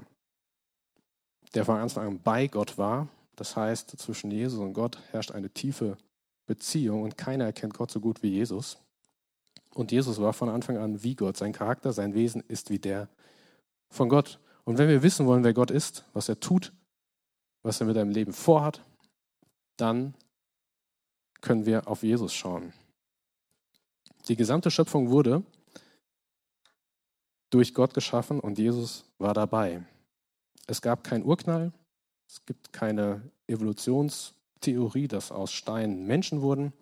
der 1.53 1.65
von 1.65 1.77
Anfang 1.77 2.07
an 2.07 2.19
bei 2.19 2.47
Gott 2.47 2.79
war. 2.79 3.07
Das 3.35 3.55
heißt, 3.55 3.91
zwischen 3.99 4.31
Jesus 4.31 4.59
und 4.59 4.73
Gott 4.73 4.97
herrscht 5.11 5.31
eine 5.31 5.51
tiefe 5.51 5.95
Beziehung 6.47 7.03
und 7.03 7.15
keiner 7.15 7.45
erkennt 7.45 7.75
Gott 7.75 7.91
so 7.91 7.99
gut 7.99 8.23
wie 8.23 8.29
Jesus. 8.29 8.79
Und 9.75 9.91
Jesus 9.91 10.19
war 10.19 10.33
von 10.33 10.49
Anfang 10.49 10.77
an 10.77 11.03
wie 11.03 11.13
Gott. 11.13 11.37
Sein 11.37 11.53
Charakter, 11.53 11.93
sein 11.93 12.15
Wesen 12.15 12.43
ist 12.47 12.71
wie 12.71 12.79
der 12.79 13.07
von 13.89 14.09
Gott. 14.09 14.39
Und 14.63 14.79
wenn 14.79 14.89
wir 14.89 15.03
wissen 15.03 15.27
wollen, 15.27 15.43
wer 15.43 15.53
Gott 15.53 15.69
ist, 15.69 16.05
was 16.13 16.27
er 16.27 16.39
tut, 16.39 16.73
was 17.63 17.79
er 17.79 17.87
mit 17.87 17.95
deinem 17.95 18.11
Leben 18.11 18.33
vorhat, 18.33 18.81
dann 19.77 20.13
können 21.41 21.65
wir 21.65 21.87
auf 21.87 22.03
Jesus 22.03 22.33
schauen. 22.33 22.73
Die 24.27 24.35
gesamte 24.35 24.71
Schöpfung 24.71 25.09
wurde 25.09 25.43
durch 27.49 27.73
Gott 27.73 27.93
geschaffen 27.93 28.39
und 28.39 28.59
Jesus 28.59 29.05
war 29.17 29.33
dabei. 29.33 29.83
Es 30.67 30.81
gab 30.81 31.03
keinen 31.03 31.23
Urknall, 31.23 31.71
es 32.27 32.45
gibt 32.45 32.73
keine 32.73 33.21
Evolutionstheorie, 33.47 35.07
dass 35.07 35.31
aus 35.31 35.51
Steinen 35.51 36.05
Menschen 36.05 36.41
wurden 36.41 36.73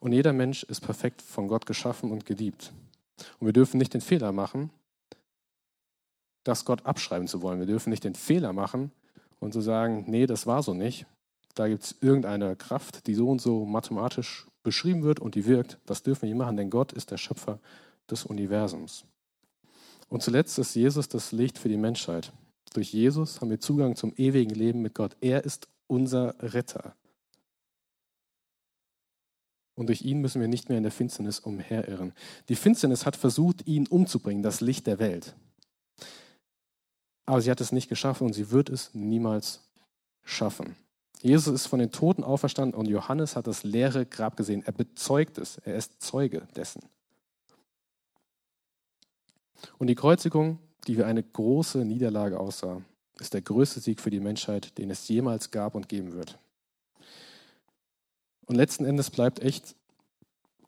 und 0.00 0.12
jeder 0.12 0.32
Mensch 0.32 0.62
ist 0.62 0.80
perfekt 0.80 1.20
von 1.20 1.48
Gott 1.48 1.66
geschaffen 1.66 2.10
und 2.10 2.24
geliebt. 2.24 2.72
Und 3.38 3.46
wir 3.46 3.52
dürfen 3.52 3.78
nicht 3.78 3.92
den 3.92 4.00
Fehler 4.00 4.32
machen, 4.32 4.70
das 6.44 6.64
Gott 6.64 6.86
abschreiben 6.86 7.28
zu 7.28 7.42
wollen. 7.42 7.58
Wir 7.58 7.66
dürfen 7.66 7.90
nicht 7.90 8.04
den 8.04 8.14
Fehler 8.14 8.52
machen 8.52 8.92
und 9.40 9.52
zu 9.52 9.60
sagen, 9.60 10.04
nee, 10.08 10.26
das 10.26 10.46
war 10.46 10.62
so 10.62 10.74
nicht. 10.74 11.06
Da 11.54 11.68
gibt 11.68 11.84
es 11.84 11.96
irgendeine 12.00 12.56
Kraft, 12.56 13.06
die 13.06 13.14
so 13.14 13.28
und 13.28 13.40
so 13.40 13.64
mathematisch 13.64 14.46
beschrieben 14.62 15.02
wird 15.02 15.20
und 15.20 15.34
die 15.34 15.46
wirkt. 15.46 15.78
Das 15.86 16.02
dürfen 16.02 16.22
wir 16.22 16.28
nicht 16.30 16.38
machen, 16.38 16.56
denn 16.56 16.70
Gott 16.70 16.92
ist 16.92 17.10
der 17.10 17.16
Schöpfer 17.16 17.58
des 18.10 18.24
Universums. 18.24 19.04
Und 20.08 20.22
zuletzt 20.22 20.58
ist 20.58 20.74
Jesus 20.74 21.08
das 21.08 21.32
Licht 21.32 21.58
für 21.58 21.68
die 21.68 21.76
Menschheit. 21.76 22.32
Durch 22.74 22.92
Jesus 22.92 23.40
haben 23.40 23.50
wir 23.50 23.60
Zugang 23.60 23.96
zum 23.96 24.12
ewigen 24.16 24.54
Leben 24.54 24.82
mit 24.82 24.94
Gott. 24.94 25.16
Er 25.20 25.44
ist 25.44 25.68
unser 25.86 26.34
Retter. 26.40 26.94
Und 29.74 29.88
durch 29.88 30.02
ihn 30.02 30.20
müssen 30.20 30.40
wir 30.40 30.48
nicht 30.48 30.68
mehr 30.68 30.78
in 30.78 30.82
der 30.82 30.92
Finsternis 30.92 31.38
umherirren. 31.38 32.12
Die 32.48 32.56
Finsternis 32.56 33.06
hat 33.06 33.16
versucht, 33.16 33.66
ihn 33.66 33.86
umzubringen, 33.86 34.42
das 34.42 34.60
Licht 34.60 34.86
der 34.86 34.98
Welt. 34.98 35.36
Aber 37.28 37.42
sie 37.42 37.50
hat 37.50 37.60
es 37.60 37.72
nicht 37.72 37.90
geschaffen 37.90 38.26
und 38.26 38.32
sie 38.32 38.50
wird 38.50 38.70
es 38.70 38.94
niemals 38.94 39.60
schaffen. 40.24 40.76
Jesus 41.20 41.52
ist 41.52 41.66
von 41.66 41.78
den 41.78 41.92
Toten 41.92 42.24
auferstanden 42.24 42.78
und 42.78 42.88
Johannes 42.88 43.36
hat 43.36 43.46
das 43.46 43.64
leere 43.64 44.06
Grab 44.06 44.36
gesehen. 44.36 44.62
Er 44.64 44.72
bezeugt 44.72 45.36
es. 45.36 45.58
Er 45.58 45.74
ist 45.74 46.00
Zeuge 46.00 46.48
dessen. 46.56 46.80
Und 49.76 49.88
die 49.88 49.94
Kreuzigung 49.94 50.58
die 50.88 50.96
wie 50.96 51.04
eine 51.04 51.22
große 51.22 51.84
Niederlage 51.84 52.40
aussah, 52.40 52.80
ist 53.20 53.34
der 53.34 53.42
größte 53.42 53.78
Sieg 53.80 54.00
für 54.00 54.10
die 54.10 54.20
Menschheit, 54.20 54.78
den 54.78 54.90
es 54.90 55.06
jemals 55.08 55.50
gab 55.50 55.74
und 55.74 55.88
geben 55.88 56.14
wird. 56.14 56.38
Und 58.46 58.56
letzten 58.56 58.86
Endes 58.86 59.10
bleibt 59.10 59.40
echt 59.40 59.76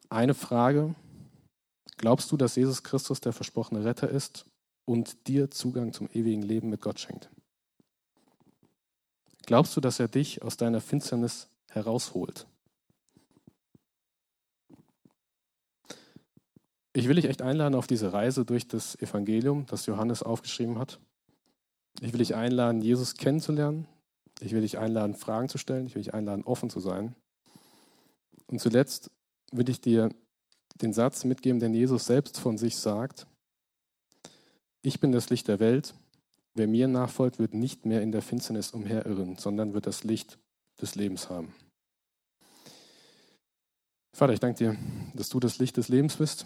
eine 0.09 0.35
Frage. 0.35 0.93
Glaubst 1.97 2.31
du, 2.31 2.37
dass 2.37 2.55
Jesus 2.55 2.83
Christus 2.83 3.19
der 3.19 3.33
versprochene 3.33 3.83
Retter 3.83 4.09
ist 4.09 4.45
und 4.85 5.27
dir 5.27 5.51
Zugang 5.51 5.93
zum 5.93 6.09
ewigen 6.11 6.41
Leben 6.41 6.69
mit 6.69 6.81
Gott 6.81 6.99
schenkt? 6.99 7.29
Glaubst 9.45 9.75
du, 9.75 9.81
dass 9.81 9.99
er 9.99 10.07
dich 10.07 10.43
aus 10.43 10.57
deiner 10.57 10.81
Finsternis 10.81 11.49
herausholt? 11.69 12.47
Ich 16.93 17.07
will 17.07 17.15
dich 17.15 17.25
echt 17.25 17.41
einladen 17.41 17.75
auf 17.75 17.87
diese 17.87 18.11
Reise 18.11 18.43
durch 18.43 18.67
das 18.67 18.95
Evangelium, 19.01 19.65
das 19.65 19.85
Johannes 19.85 20.23
aufgeschrieben 20.23 20.77
hat. 20.77 20.99
Ich 22.01 22.11
will 22.11 22.19
dich 22.19 22.35
einladen, 22.35 22.81
Jesus 22.81 23.15
kennenzulernen. 23.15 23.87
Ich 24.41 24.51
will 24.51 24.61
dich 24.61 24.77
einladen, 24.77 25.15
Fragen 25.15 25.47
zu 25.47 25.57
stellen. 25.57 25.85
Ich 25.85 25.95
will 25.95 26.01
dich 26.01 26.13
einladen, 26.13 26.43
offen 26.43 26.69
zu 26.69 26.79
sein. 26.79 27.15
Und 28.47 28.59
zuletzt 28.59 29.09
will 29.51 29.69
ich 29.69 29.79
dir 29.79 30.09
den 30.81 30.93
Satz 30.93 31.23
mitgeben, 31.23 31.59
den 31.59 31.73
Jesus 31.73 32.05
selbst 32.05 32.39
von 32.39 32.57
sich 32.57 32.75
sagt. 32.75 33.27
Ich 34.81 34.99
bin 34.99 35.11
das 35.11 35.29
Licht 35.29 35.47
der 35.47 35.59
Welt. 35.59 35.93
Wer 36.53 36.67
mir 36.67 36.87
nachfolgt, 36.87 37.39
wird 37.39 37.53
nicht 37.53 37.85
mehr 37.85 38.01
in 38.01 38.11
der 38.11 38.21
Finsternis 38.21 38.71
umherirren, 38.71 39.37
sondern 39.37 39.73
wird 39.73 39.87
das 39.87 40.03
Licht 40.03 40.37
des 40.81 40.95
Lebens 40.95 41.29
haben. 41.29 41.53
Vater, 44.11 44.33
ich 44.33 44.39
danke 44.39 44.57
dir, 44.57 44.77
dass 45.13 45.29
du 45.29 45.39
das 45.39 45.59
Licht 45.59 45.77
des 45.77 45.87
Lebens 45.87 46.17
bist, 46.17 46.45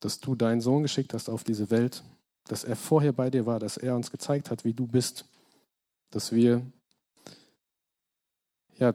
dass 0.00 0.18
du 0.18 0.34
deinen 0.34 0.60
Sohn 0.60 0.82
geschickt 0.82 1.14
hast 1.14 1.28
auf 1.28 1.44
diese 1.44 1.70
Welt, 1.70 2.02
dass 2.48 2.64
er 2.64 2.74
vorher 2.74 3.12
bei 3.12 3.30
dir 3.30 3.46
war, 3.46 3.60
dass 3.60 3.76
er 3.76 3.94
uns 3.94 4.10
gezeigt 4.10 4.50
hat, 4.50 4.64
wie 4.64 4.74
du 4.74 4.86
bist, 4.86 5.26
dass 6.10 6.32
wir 6.32 6.66
ja 8.78 8.94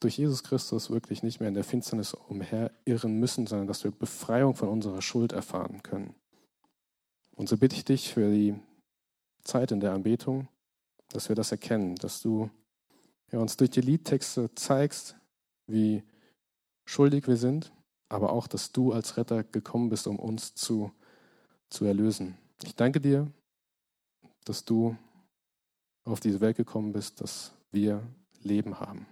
durch 0.00 0.18
Jesus 0.18 0.42
Christus 0.42 0.90
wirklich 0.90 1.22
nicht 1.22 1.40
mehr 1.40 1.48
in 1.48 1.54
der 1.54 1.64
Finsternis 1.64 2.14
umherirren 2.14 3.20
müssen, 3.20 3.46
sondern 3.46 3.68
dass 3.68 3.84
wir 3.84 3.90
Befreiung 3.90 4.54
von 4.54 4.68
unserer 4.68 5.02
Schuld 5.02 5.32
erfahren 5.32 5.82
können. 5.82 6.14
Und 7.38 7.48
so 7.48 7.56
bitte 7.56 7.76
ich 7.76 7.84
dich 7.84 8.12
für 8.12 8.32
die 8.32 8.56
Zeit 9.44 9.70
in 9.70 9.78
der 9.78 9.92
Anbetung, 9.92 10.48
dass 11.10 11.28
wir 11.28 11.36
das 11.36 11.52
erkennen, 11.52 11.94
dass 11.94 12.20
du 12.20 12.50
ja, 13.30 13.38
uns 13.38 13.56
durch 13.56 13.70
die 13.70 13.80
Liedtexte 13.80 14.52
zeigst, 14.56 15.14
wie 15.68 16.02
schuldig 16.84 17.28
wir 17.28 17.36
sind, 17.36 17.72
aber 18.08 18.32
auch, 18.32 18.48
dass 18.48 18.72
du 18.72 18.92
als 18.92 19.16
Retter 19.16 19.44
gekommen 19.44 19.88
bist, 19.88 20.08
um 20.08 20.18
uns 20.18 20.56
zu, 20.56 20.90
zu 21.70 21.84
erlösen. 21.84 22.36
Ich 22.64 22.74
danke 22.74 23.00
dir, 23.00 23.30
dass 24.44 24.64
du 24.64 24.96
auf 26.02 26.18
diese 26.18 26.40
Welt 26.40 26.56
gekommen 26.56 26.92
bist, 26.92 27.20
dass 27.20 27.52
wir 27.70 28.02
Leben 28.42 28.80
haben. 28.80 29.06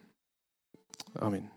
Amen. 1.14 1.55